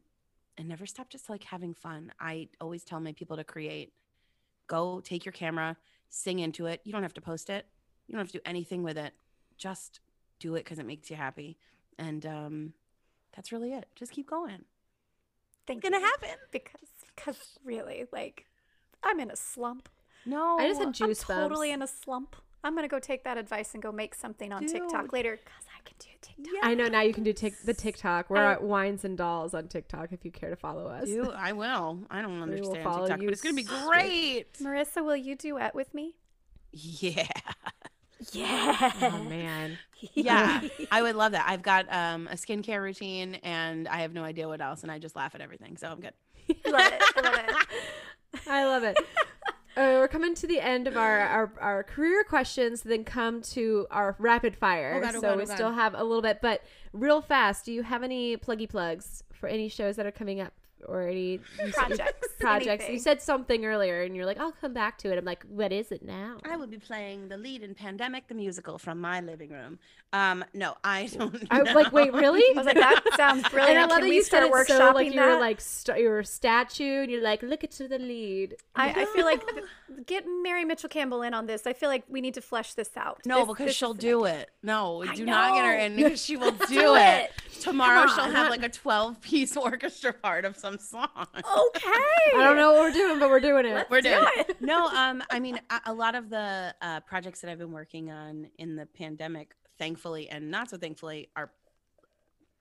[0.59, 2.13] and never stop just like having fun.
[2.21, 3.93] I always tell my people to create.
[4.73, 5.77] Go take your camera,
[6.09, 6.81] sing into it.
[6.85, 7.67] You don't have to post it.
[8.09, 9.13] You don't have to do anything with it.
[9.59, 10.01] Just
[10.41, 11.59] do it because it makes you happy.
[11.99, 12.73] And um,
[13.37, 13.87] that's really it.
[13.95, 14.65] Just keep going.
[15.67, 16.31] Thank gonna happen.
[16.51, 16.81] because
[17.15, 18.47] because really like
[19.03, 19.91] I'm in a slump.
[20.25, 22.35] No, I just had I'm juice totally in a slump.
[22.65, 25.89] I'm gonna go take that advice and go make something on TikTok later because I
[25.89, 26.65] can do TikTok.
[26.65, 28.31] I know now you can do tic- the TikTok.
[28.31, 31.07] We're I- at Wines and Dolls on TikTok if you care to follow us.
[31.07, 32.01] Do I will.
[32.11, 34.53] I don't will understand follow TikTok, you but it's gonna be great.
[34.61, 36.15] Marissa, will you duet with me?
[36.73, 37.27] Yeah.
[38.33, 38.93] Yeah.
[39.03, 39.79] Oh man.
[40.15, 40.61] Yeah,
[40.91, 41.45] I would love that.
[41.49, 44.99] I've got um, a skincare routine, and I have no idea what else, and I
[44.99, 46.13] just laugh at everything, so I'm good.
[46.67, 47.03] Love it.
[47.17, 48.49] I love it.
[48.49, 48.97] I love it.
[49.77, 53.87] Uh, we're coming to the end of our, our, our career questions, then come to
[53.91, 54.95] our rapid fire.
[54.97, 55.55] Oh God, oh so God, we oh God.
[55.55, 56.63] still have a little bit, but
[56.93, 60.53] real fast, do you have any pluggy plugs for any shows that are coming up
[60.87, 61.39] or any
[61.73, 62.29] Projects.
[62.43, 62.69] Projects?
[62.85, 62.93] anything.
[62.95, 65.73] You said something earlier, and you're like, "I'll come back to it." I'm like, "What
[65.73, 69.21] is it now?" I will be playing the lead in Pandemic the musical from my
[69.21, 69.79] living room.
[70.13, 71.33] Um, no, I don't.
[71.35, 71.41] Know.
[71.51, 73.71] I was like, "Wait, really?" I was like, that sounds brilliant.
[73.71, 75.41] And I love Can that you said start it so workshopping like you're that?
[75.41, 79.25] like st- you're a statue, and you're like, "Look at the lead." I, I feel
[79.25, 79.65] like th-
[80.07, 81.67] get Mary Mitchell Campbell in on this.
[81.67, 83.21] I feel like we need to flesh this out.
[83.25, 84.51] No, This- because this she'll do it.
[84.63, 87.31] No, I do not get her in because she will do, Do it.
[87.47, 87.61] it.
[87.61, 91.09] Tomorrow she'll have like a 12 piece orchestra part of some song.
[91.17, 92.32] Okay.
[92.35, 93.87] I don't know what we're doing, but we're doing it.
[93.91, 94.51] We're do doing it.
[94.51, 94.61] it.
[94.61, 98.11] No, um, I mean, a, a lot of the uh, projects that I've been working
[98.11, 101.51] on in the pandemic, thankfully and not so thankfully, are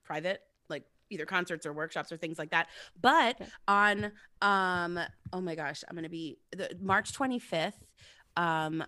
[0.03, 2.67] private, like either concerts or workshops or things like that.
[3.01, 4.11] But on,
[4.41, 4.99] um,
[5.34, 7.74] oh my gosh, I'm gonna be the March 25th,
[8.38, 8.84] um,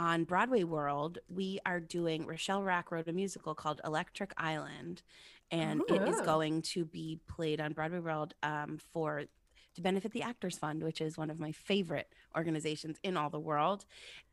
[0.00, 5.02] on Broadway World, we are doing Rachelle Rak wrote a musical called Electric Island,
[5.50, 9.24] and it is going to be played on Broadway World um, for
[9.74, 13.40] to benefit the Actors Fund, which is one of my favorite organizations in all the
[13.40, 13.84] world.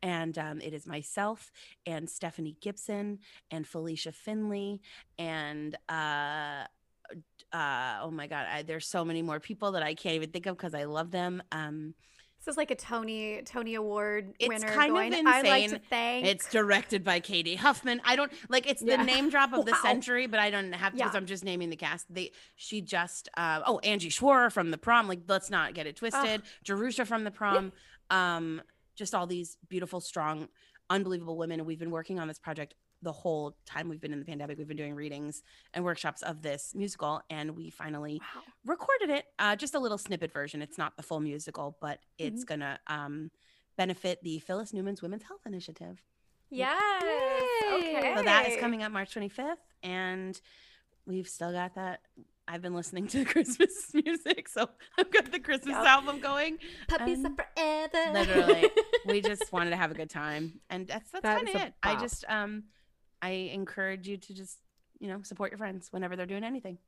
[0.02, 1.50] And um, it is myself
[1.86, 3.18] and Stephanie Gibson
[3.50, 4.80] and Felicia Finley
[5.18, 6.64] and uh,
[7.52, 10.46] uh, oh my God, I, there's so many more people that I can't even think
[10.46, 11.42] of because I love them.
[11.52, 11.94] Um,
[12.48, 15.26] This is like a Tony Tony Award It's winner kind of insane.
[15.26, 16.24] I'd like to thank.
[16.24, 18.00] It's directed by Katie Huffman.
[18.06, 19.02] I don't like it's the Yeah.
[19.02, 19.80] name drop of the Wow.
[19.82, 21.18] century, but I don't have to because Yeah.
[21.18, 22.06] I'm just naming the cast.
[22.08, 25.08] They she just uh, oh Angie Schworer from the prom.
[25.08, 26.40] Like let's not get it twisted.
[26.64, 27.70] Jerusha from the prom.
[28.08, 28.62] Um,
[28.96, 30.48] just all these beautiful, strong,
[30.88, 31.66] unbelievable women.
[31.66, 32.72] We've been working on this project
[33.02, 34.58] the whole time we've been in the pandemic.
[34.58, 35.42] We've been doing readings
[35.72, 38.42] and workshops of this musical, and we finally wow.
[38.66, 42.44] recorded it uh, just a little snippet version it's not the full musical but it's
[42.44, 42.60] Mm-hmm.
[42.60, 43.30] gonna um,
[43.76, 46.02] benefit the phyllis newman's women's health initiative
[46.50, 46.80] Yes.
[47.02, 47.96] Yay.
[47.98, 48.14] Okay.
[48.16, 50.40] so that is coming up march 25th and
[51.06, 52.00] we've still got that
[52.50, 56.56] I've been listening to Christmas music, so I've got the Christmas album going.
[56.88, 58.12] Puppies are forever.
[58.14, 58.70] Literally,
[59.04, 61.74] we just wanted to have a good time, and that's that's That kind of it.
[61.82, 62.62] I just um,
[63.22, 64.58] I encourage you to just
[64.98, 66.78] you know support your friends whenever they're doing anything.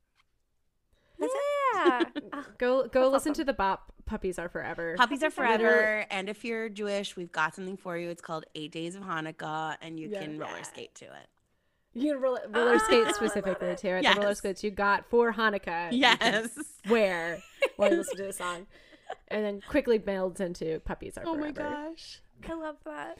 [1.19, 1.27] Yeah.
[1.73, 3.33] Ah, go go That's listen awesome.
[3.35, 3.93] to the bop.
[4.05, 4.95] Puppies are forever.
[4.97, 8.09] Puppies are Literally- forever, and if you're Jewish, we've got something for you.
[8.09, 11.27] It's called Eight Days of Hanukkah, and you can roller skate to it.
[11.93, 13.87] You can roller, roller skate specifically too.
[13.87, 15.91] At the roller skates you got for Hanukkah.
[15.93, 16.49] you can Yes.
[16.89, 17.39] Wear
[17.77, 18.67] while you listen to the song,
[19.29, 21.39] and then quickly builds into puppies are Forever.
[21.39, 22.19] Oh my gosh.
[22.49, 23.17] I love that.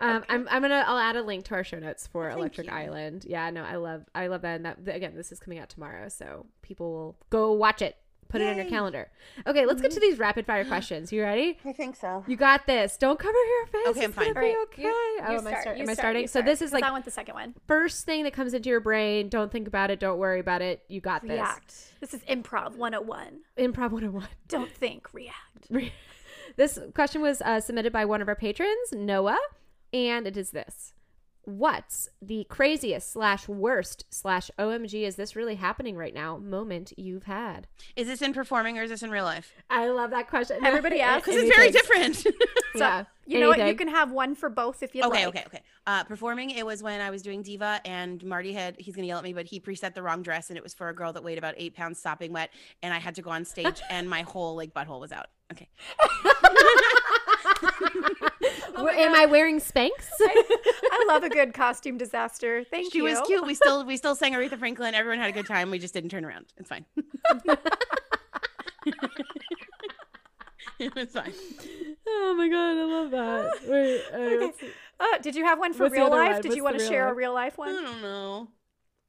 [0.00, 2.38] Um, I'm, I'm gonna I'll add a link to our show notes for Oh, thank
[2.38, 2.72] Electric you.
[2.72, 3.24] Island.
[3.26, 4.56] Yeah, no, I love I love that.
[4.56, 7.96] And that again, this is coming out tomorrow, so people will go watch it.
[8.28, 9.10] Put it on your calendar.
[9.46, 11.10] Okay, let's get to these rapid fire questions.
[11.10, 11.56] You ready?
[11.64, 12.22] I think so.
[12.26, 12.98] You got this.
[12.98, 13.86] Don't cover your face.
[13.86, 14.34] Okay, I'm fine.
[14.34, 14.82] right, okay.
[14.82, 16.26] you- oh, you am I, start, start, you am I starting?
[16.26, 17.54] So this is like I want the second one.
[17.66, 19.30] first thing that comes into your brain.
[19.30, 19.98] Don't think about it.
[19.98, 20.82] Don't worry about it.
[20.88, 21.30] You got this.
[21.30, 21.74] React.
[22.00, 23.38] This is improv 101.
[23.58, 24.28] Improv 101.
[24.46, 25.70] Don't think, react.
[26.56, 29.38] This question was uh, submitted by one of our patrons, Noah,
[29.92, 30.92] and it is this.
[31.48, 37.22] What's the craziest slash worst slash OMG is this really happening right now moment you've
[37.22, 37.66] had?
[37.96, 39.54] Is this in performing or is this in real life?
[39.70, 40.58] I love that question.
[40.64, 41.26] Everybody asks.
[41.26, 42.26] Because it's very different.
[42.74, 43.04] yeah.
[43.24, 43.66] You know what?
[43.66, 45.36] You can have one for both if you okay, like.
[45.36, 45.62] okay, okay.
[45.86, 49.18] Uh, performing, it was when I was doing Diva, and Marty had, he's gonna yell
[49.18, 51.24] at me, but he preset the wrong dress, and it was for a girl that
[51.24, 52.50] weighed about eight pounds, sopping wet,
[52.82, 55.28] and I had to go on stage, and my whole like butthole was out.
[55.52, 55.68] Okay.
[58.78, 59.90] Wa- Am I wearing Spanx?
[60.20, 62.64] I love a good costume disaster.
[62.70, 63.08] Thank She you.
[63.08, 63.46] She was cute.
[63.46, 64.94] We still we still sang Aretha Franklin.
[64.94, 65.70] Everyone had a good time.
[65.70, 66.46] We just didn't turn around.
[66.56, 66.84] It's fine.
[70.78, 71.32] it's fine.
[72.06, 73.50] oh my god, I love that.
[73.68, 74.58] Wait, uh, what's-
[75.00, 76.32] Uh, did you have one for real life?
[76.32, 76.42] one?
[76.42, 77.68] Did What's you want to real share a real life one?
[77.70, 77.84] I one?
[77.84, 78.48] don't know.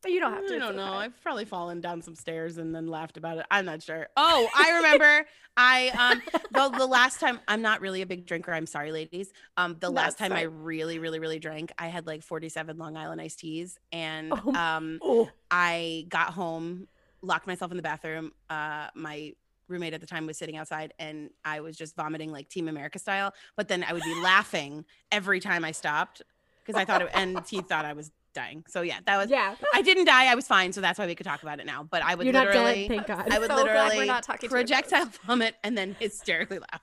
[0.05, 0.55] You don't have to.
[0.55, 0.83] I don't know.
[0.85, 0.93] okay.
[1.05, 3.45] I've probably fallen down some stairs and then laughed about it.
[3.51, 4.07] I'm not sure.
[4.15, 5.25] Oh, I remember.
[5.57, 6.21] I um
[6.51, 8.53] the, the last time I'm not really a big drinker.
[8.53, 9.31] I'm sorry, ladies.
[9.57, 12.95] Um, the last That's time I really, really, really drank, I had like 47 Long
[12.95, 14.53] Island iced teas, and Oh.
[14.55, 15.29] um, Oh.
[15.51, 16.87] I got home,
[17.21, 18.31] locked myself in the bathroom.
[18.49, 19.33] Uh, my
[19.67, 22.97] roommate at the time was sitting outside, and I was just vomiting like Team America
[22.99, 23.33] style.
[23.57, 26.21] But then I would be laughing every time I stopped
[26.69, 28.63] because I thought, it, and he thought I was dying.
[28.67, 29.55] So yeah, that was yeah.
[29.73, 30.31] I didn't die.
[30.31, 31.81] I was fine, so that's why we could talk about it now.
[31.83, 33.27] But I would You're not literally, dead, thank God.
[33.31, 35.95] I would So glad we're literally not talking to you about projectile vomit and then
[35.99, 36.81] hysterically laugh.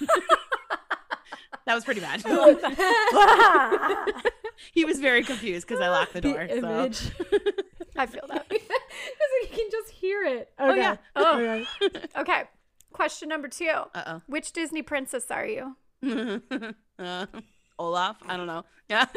[1.66, 2.20] that was pretty bad.
[4.72, 6.48] he was very confused because I locked the door.
[6.48, 6.90] The so.
[7.96, 8.46] I feel that.
[8.98, 10.50] Because you can just hear it.
[10.58, 10.96] Oh yeah.
[11.14, 11.64] Oh.
[12.16, 12.42] Okay.
[12.92, 13.68] Question number two.
[13.68, 14.22] Uh oh.
[14.26, 15.76] Which Disney princess are you?
[16.02, 16.40] oh.
[16.98, 17.26] uh,
[17.78, 18.16] Olaf.
[18.26, 18.64] I don't know.
[18.88, 19.06] Yeah.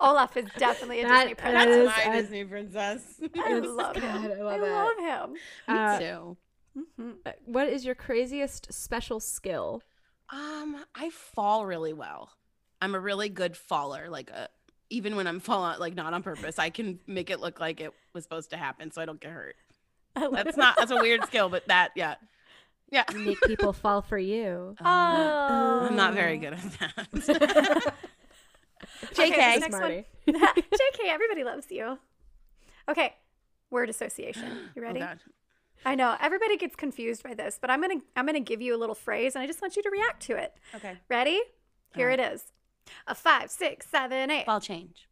[0.00, 1.76] Olaf is definitely a That- Disney princess.
[1.76, 3.20] is- My I- Disney princess.
[3.38, 4.32] I love God, him.
[4.32, 4.98] I love I love
[5.28, 5.32] him.
[5.34, 5.38] Me
[5.68, 6.36] Uh, too.
[7.26, 9.82] Uh, What is your craziest special skill?
[10.30, 12.30] Um, I fall really well.
[12.82, 14.10] I'm a really good faller.
[14.10, 14.48] Like a,
[14.90, 17.92] even when I'm falling, like not on purpose, I can make it look like it
[18.12, 19.56] was supposed to happen, so I don't get hurt.
[20.16, 22.14] That's not that's a weird skill, but that yeah,
[22.94, 23.04] yeah.
[23.14, 24.76] Make people fall for you.
[24.84, 25.86] Oh.
[25.88, 27.08] I'm not very good at that.
[29.14, 29.28] JK.
[29.36, 30.06] this next Smarty.
[30.24, 30.36] one.
[30.36, 31.98] JK, everybody loves you.
[32.88, 33.14] Okay.
[33.70, 34.48] Word association.
[34.74, 35.00] You Oh, ready?
[35.00, 35.18] God.
[35.84, 38.78] I know everybody gets confused by this, but I'm gonna I'm gonna give you a
[38.78, 40.54] little phrase, and I just want you to react to it.
[40.74, 40.94] Okay.
[41.10, 41.40] Ready?
[41.94, 42.14] Here Uh.
[42.14, 42.44] it is.
[43.06, 44.46] A five, six, seven, eight.
[44.46, 45.08] Ball change.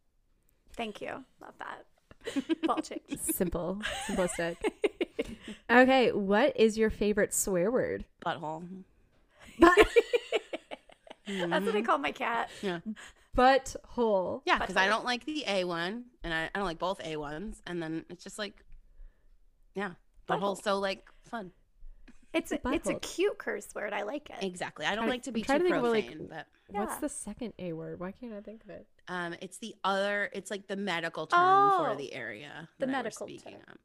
[0.75, 1.23] Thank you.
[1.41, 1.85] Love that.
[2.63, 3.19] Ball change.
[3.19, 4.57] Simple, simplistic.
[5.69, 8.05] okay, what is your favorite swear word?
[8.25, 8.63] Butthole.
[9.59, 12.49] That's what I call my cat.
[12.61, 12.79] Yeah.
[13.35, 14.41] Butthole.
[14.45, 17.17] Yeah, because I don't like the A one, and I, I don't like both A
[17.17, 18.63] ones, and then it's just like,
[19.75, 19.91] yeah,
[20.29, 21.51] butthole's so like fun.
[22.33, 23.93] It's a, it's a cute curse word.
[23.93, 24.43] I like it.
[24.45, 24.85] Exactly.
[24.85, 26.99] I don't like to be trying too to think profane, like, but What's Yeah.
[27.01, 27.99] the second A word?
[27.99, 28.87] Why can't I think of it?
[29.07, 30.29] um, it's the other.
[30.33, 32.69] It's like the medical term Oh, for the area.
[32.79, 33.61] the that I was medical speaking term.
[33.67, 33.77] of.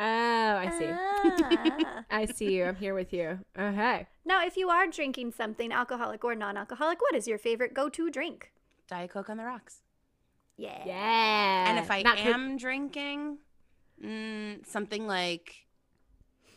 [0.00, 0.88] Oh, I see.
[0.90, 2.04] Ah.
[2.10, 2.64] I see you.
[2.64, 3.38] I'm here with you.
[3.58, 4.06] Okay.
[4.24, 8.52] now, if you are drinking something alcoholic or non-alcoholic, what is your favorite go-to drink?
[8.88, 9.82] Diet Coke on the rocks.
[10.56, 10.82] Yeah.
[10.84, 11.68] Yeah.
[11.70, 13.38] and if I Not cook- am drinking,
[14.04, 15.63] mm, something like,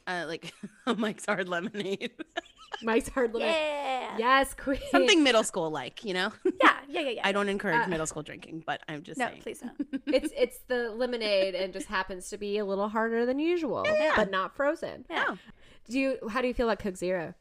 [0.07, 0.53] uh, like
[0.97, 2.11] Mike's Hard Lemonade,
[2.81, 3.55] Mike's hard Lemonade.
[3.55, 4.17] Yeah.
[4.17, 4.79] Yes, queen.
[4.91, 6.31] something middle school like, you know.
[6.45, 6.51] Yeah.
[6.89, 7.01] Yeah.
[7.01, 7.09] Yeah.
[7.09, 7.21] Yeah.
[7.23, 9.41] I don't encourage Uh, middle school drinking, but I'm just no, saying.
[9.41, 10.01] please don't.
[10.07, 13.85] it's it's the lemonade and just happens to be a little harder than usual,
[14.15, 15.05] but not frozen.
[15.09, 15.35] Yeah.
[15.89, 16.17] Do you?
[16.29, 17.33] How do you feel about Coke Zero?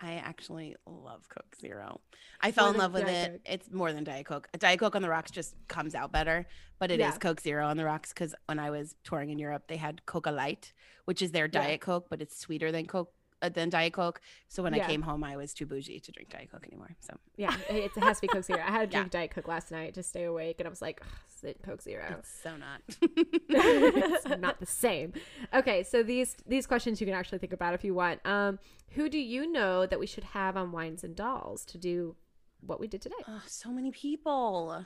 [0.00, 2.00] I actually love Coke Zero.
[2.40, 3.40] I fell More in love with Diet it.
[3.46, 4.48] It's more than Diet Coke.
[4.58, 6.46] Diet Coke on the rocks just comes out better,
[6.78, 7.16] but it is Yeah.
[7.18, 10.30] Coke Zero on the rocks because when I was touring in Europe, they had Coca
[10.30, 10.72] Light,
[11.06, 13.12] which is their Diet Coke, but it's sweeter than Coke
[13.42, 14.20] uh, than Diet Coke.
[14.48, 14.84] So when Yeah.
[14.84, 16.96] I came home, I was too bougie to drink Diet Coke anymore.
[17.00, 18.60] So Yeah, it, has to be Coke Zero.
[18.60, 19.00] I had to Yeah.
[19.00, 21.08] drink Diet Coke last night to stay awake, and I was like, "Ugh,
[21.40, 22.16] sit Coke Zero.
[22.18, 22.80] it's so not.
[23.48, 25.12] it's not the same.
[25.54, 28.24] Okay, so these these questions you can actually think about if you want.
[28.26, 28.58] Um,
[28.90, 32.16] who do you know that we should have on Wines and Dolls to do
[32.60, 33.14] what we did today?
[33.28, 34.84] oh, so many people.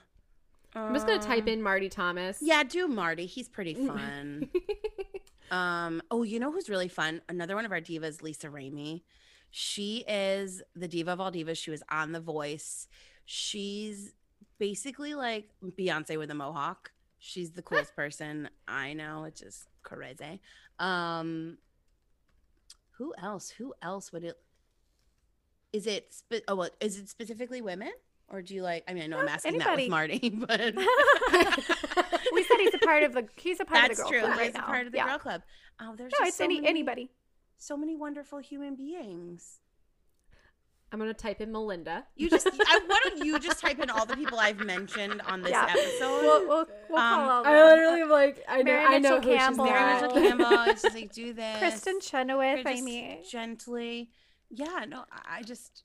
[0.74, 2.38] I'm just gonna type in Marty Thomas.
[2.40, 3.26] Yeah, do Marty.
[3.26, 4.48] He's pretty fun.
[5.50, 7.20] Um, oh, you know who's really fun?
[7.28, 9.02] Another one of our divas, Lisa Ramey.
[9.50, 11.56] She is the diva of all divas.
[11.56, 12.86] She was on The Voice.
[13.24, 14.12] She's
[14.58, 16.92] basically like Beyonce with a mohawk.
[17.18, 19.24] She's the coolest person I know.
[19.24, 20.40] It's just crazy.
[20.78, 21.58] Um,
[22.92, 23.50] who else?
[23.50, 24.36] Who else would it?
[25.72, 26.12] Is it?
[26.12, 27.92] Spe- oh, what is it specifically women?
[28.30, 28.84] Or do you like?
[28.88, 30.60] I mean, I know I'm asking that with Marty, but
[32.32, 34.20] we said he's a part of the he's a part that's of the true.
[34.20, 34.44] girl club That's true.
[34.46, 35.06] He's right a part of the yeah.
[35.08, 35.42] girl club.
[35.80, 37.10] Oh, there's No, just it's so any many, anybody.
[37.58, 39.58] so many wonderful human beings.
[40.92, 42.04] I'm gonna type in Melinda.
[42.16, 45.40] You just, I, why don't you just type in all the people I've mentioned on
[45.42, 45.66] this Yeah.
[45.70, 46.22] episode?
[46.22, 49.16] We'll we'll, we'll Um, call all I literally am like I know Mary I know
[49.18, 49.64] Mitchell who Campbell.
[49.66, 49.94] she's Mary.
[49.94, 50.70] Mitchell Campbell.
[50.72, 51.62] It's just like do this.
[51.62, 52.66] Kristin Chenoweth.
[52.66, 54.10] Or I mean, gently.
[54.50, 55.84] Yeah, no, I I just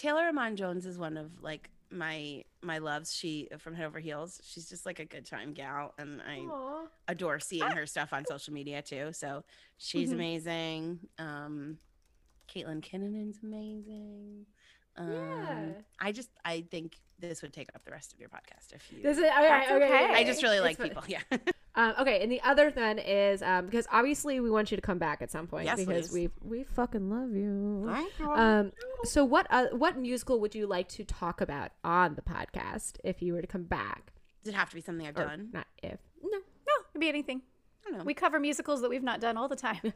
[0.00, 3.12] Taylor Iman Jones is one of like my my loves.
[3.14, 4.40] She from Head Over Heels.
[4.42, 6.86] She's just like a good time gal, and I Aw.
[7.08, 9.12] adore seeing her stuff on social media too.
[9.12, 9.44] So
[9.76, 10.14] she's Mhm.
[10.14, 11.08] amazing.
[11.18, 11.78] Um,
[12.48, 14.46] Caitlin Kinnunen's amazing.
[15.00, 15.68] Um, Yeah.
[15.98, 19.02] I just I think this would take up the rest of your podcast if you.
[19.02, 20.14] This is, okay, That's okay, okay.
[20.14, 20.88] I just really it's like fine.
[20.88, 21.02] people.
[21.08, 21.20] Yeah.
[21.76, 24.98] Um, okay, and the other then is um, because obviously we want you to come
[24.98, 26.30] back at some point Yes, because please.
[26.42, 27.88] we we fucking love you.
[27.88, 28.28] Thank you.
[28.28, 28.72] Um,
[29.04, 33.22] so what uh, what musical would you like to talk about on the podcast if
[33.22, 34.12] you were to come back?
[34.42, 35.50] Does it have to be something I've Or done?
[35.52, 36.00] not if.
[36.20, 36.38] No no,
[36.90, 37.40] it'd be anything.
[37.86, 38.04] I don't know.
[38.04, 39.80] We cover musicals that we've not done all the time.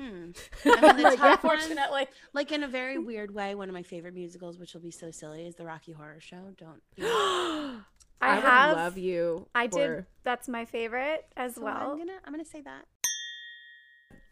[0.00, 0.30] Hmm.
[0.64, 2.06] I mean, the top one, Unfortunately.
[2.32, 5.10] like in a very weird way, one of my favorite musicals, which will be so
[5.10, 6.54] silly, is the Rocky Horror Show.
[6.56, 6.80] Don't.
[8.22, 8.76] I, would have.
[8.76, 9.46] love you.
[9.54, 10.06] I did.
[10.24, 11.92] That's my favorite as So well.
[11.92, 12.84] I'm gonna I'm gonna say that.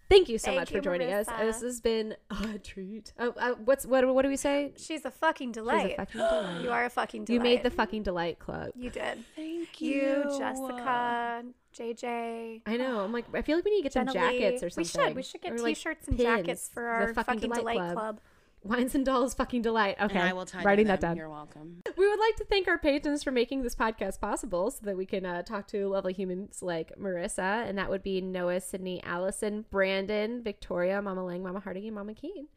[0.09, 1.27] Thank you so Thank much you, for joining us.
[1.39, 3.13] This has been a treat.
[3.19, 4.07] Oh, uh, what's what?
[4.15, 4.73] What do we say?
[4.77, 5.93] She's a fucking delight.
[5.93, 6.63] A fucking delight.
[6.63, 7.35] You are a fucking delight.
[7.35, 8.71] You made the fucking delight club.
[8.75, 9.25] You did.
[9.37, 11.45] Thank You, Jessica,
[11.77, 12.63] JJ.
[12.67, 13.01] I know.
[13.01, 14.67] I'm like, I feel like we need to get some jackets Lee.
[14.67, 15.09] or We something.
[15.09, 15.17] should.
[15.17, 18.21] We should get Or, t-shirts and jackets for our fucking, delight, club.
[18.63, 19.97] Wines and dolls, fucking delight.
[20.01, 21.17] Okay, And I will tie writing that down.
[21.17, 21.83] You're welcome.
[21.97, 25.07] We would like to thank our patrons for making this podcast possible so that we
[25.07, 29.65] can uh, talk to lovely humans like Marissa, and that would be Noah, Sydney, Allison,
[29.71, 32.49] Brandon, Victoria, Mama Lang, Mama Harding, and Mama Keen.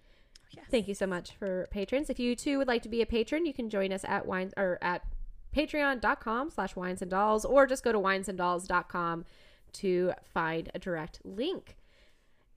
[0.51, 0.65] Yes.
[0.69, 2.09] Thank you so much for patrons.
[2.09, 4.53] If you too would like to be a patron, you can join us at wines
[4.57, 5.03] or at
[5.55, 9.25] patreon.com slash wines and dolls or just go to winesanddolls.com
[9.73, 11.77] to find a direct link.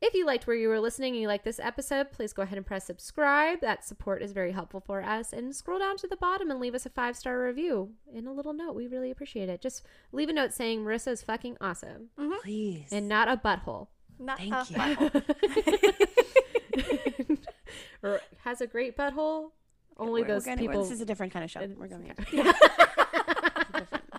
[0.07, 2.59] If you liked where you were listening and you like this episode, please go ahead
[2.59, 3.62] and press subscribe.
[3.62, 5.32] That support is very helpful for us.
[5.32, 8.32] And scroll down to the bottom and leave us a five star review in a
[8.34, 8.74] little note.
[8.74, 9.62] We really appreciate it.
[9.62, 9.82] Just
[10.12, 12.34] leave a note saying Marissa is fucking awesome mm-hmm.
[12.42, 12.88] Please.
[12.92, 13.86] and not a butthole.
[14.18, 14.76] Not Thank a you.
[14.76, 15.22] butthole.
[18.02, 19.52] or has a great butthole.
[19.96, 20.82] Only We're- we're those gonna- people.
[20.82, 21.66] This is a different kind of show.
[21.78, 22.12] We're going.
[22.34, 22.52] okay.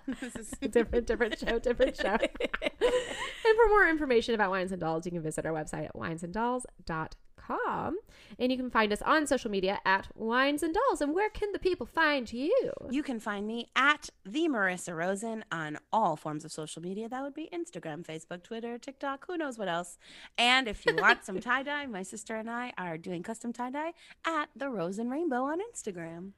[0.20, 2.14] This is a different, different show, different show.
[2.16, 7.98] and for more information about Wines and Dolls, you can visit our website at winesanddolls.com.
[8.38, 11.00] And you can find us on social media at Wines and Dolls.
[11.00, 12.72] And where can the people find you?
[12.90, 17.08] You can find me at the Marissa Rosen on all forms of social media.
[17.08, 19.96] That would be Instagram, Facebook, Twitter, TikTok, who knows what else.
[20.36, 23.70] And if you want some tie dye, my sister and I are doing custom tie
[23.70, 23.92] dye
[24.24, 26.32] at the Rosen Rainbow on Instagram.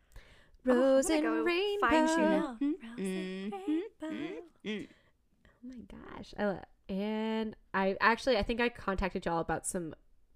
[0.74, 1.88] Rose and go Rainbow.
[1.88, 2.56] Find you now.
[2.60, 3.52] Mhm.
[4.64, 4.88] Mhm.
[5.64, 5.76] Oh my
[6.14, 6.34] gosh.
[6.38, 9.94] I lo- and I actually, I think I contacted y'all about some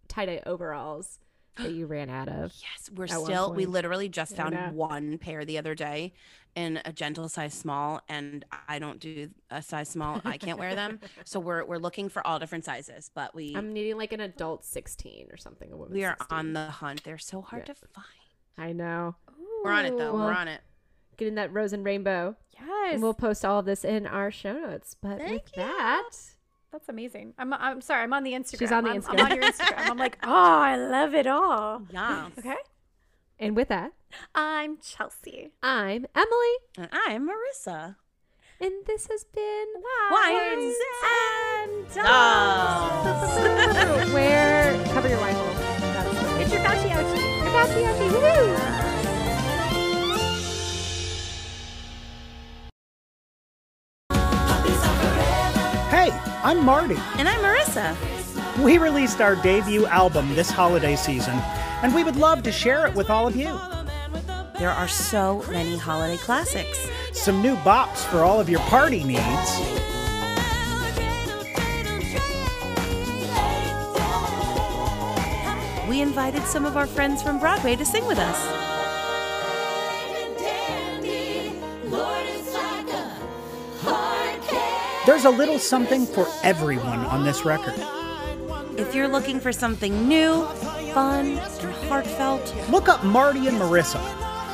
[0.09, 1.18] tie dye overalls
[1.57, 2.53] that you ran out of.
[2.62, 3.53] Yes, we're still.
[3.55, 6.12] We literally just found one pair the other day
[6.55, 10.20] in a gentle size small, and I don't do a size small.
[10.24, 13.11] I can't wear them, so we're we're looking for all different sizes.
[13.14, 15.72] But we I'm needing like an adult 16 or something.
[15.72, 16.39] A woman we are 16.
[16.39, 17.05] on the hunt.
[17.05, 17.74] They're so hard Yeah.
[17.74, 18.07] to find.
[18.59, 19.16] I know.
[19.64, 20.14] We're on it though.
[20.14, 20.60] We're on it.
[21.16, 22.36] Getting that rose and rainbow.
[22.58, 22.94] Yes.
[22.94, 24.96] And we'll post all of this in our show notes.
[25.00, 25.62] But Thank with you.
[25.62, 26.10] that,
[26.72, 27.34] That's amazing.
[27.38, 28.02] I'm, I'm sorry.
[28.02, 28.58] I'm on the Instagram.
[28.58, 29.20] She's on the I'm, Instagram.
[29.20, 29.90] I'm on your Instagram.
[29.90, 31.82] I'm like, oh, I love it all.
[31.90, 32.28] Yeah.
[32.38, 32.56] Okay.
[33.38, 33.92] and with that,
[34.34, 35.52] I'm Chelsea.
[35.62, 37.96] I'm Emily, And I'm Marissa.
[38.60, 39.66] and this has been
[40.10, 40.74] Wines
[41.66, 44.12] and Dolls.
[44.14, 45.54] Where cover your wine hole.
[46.40, 47.42] It's your Fauci ouchie.
[47.42, 48.10] Your Fauci ouchie.
[48.10, 48.82] Woohoo!
[56.45, 56.97] I'm Marty.
[57.18, 57.95] And I'm Marissa.
[58.64, 61.34] We released our debut album this holiday season,
[61.84, 63.57] and we would love to share it with all of you.
[64.59, 66.88] There are so many holiday classics.
[67.12, 69.20] Some new bops for all of your party needs.
[75.88, 78.72] We invited some of our friends from Broadway to sing with us.
[85.05, 87.74] There's a little something for everyone on this record.
[88.78, 90.44] If you're looking for something new,
[90.94, 94.00] fun, and heartfelt, Look up Marty and Marissa,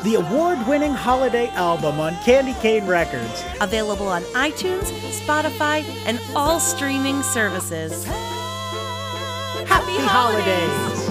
[0.04, 3.44] the award winning holiday album on Candy Cane Records.
[3.60, 4.84] available on iTunes,
[5.20, 8.06] Spotify, and all streaming services.
[9.66, 11.07] Happy holidays!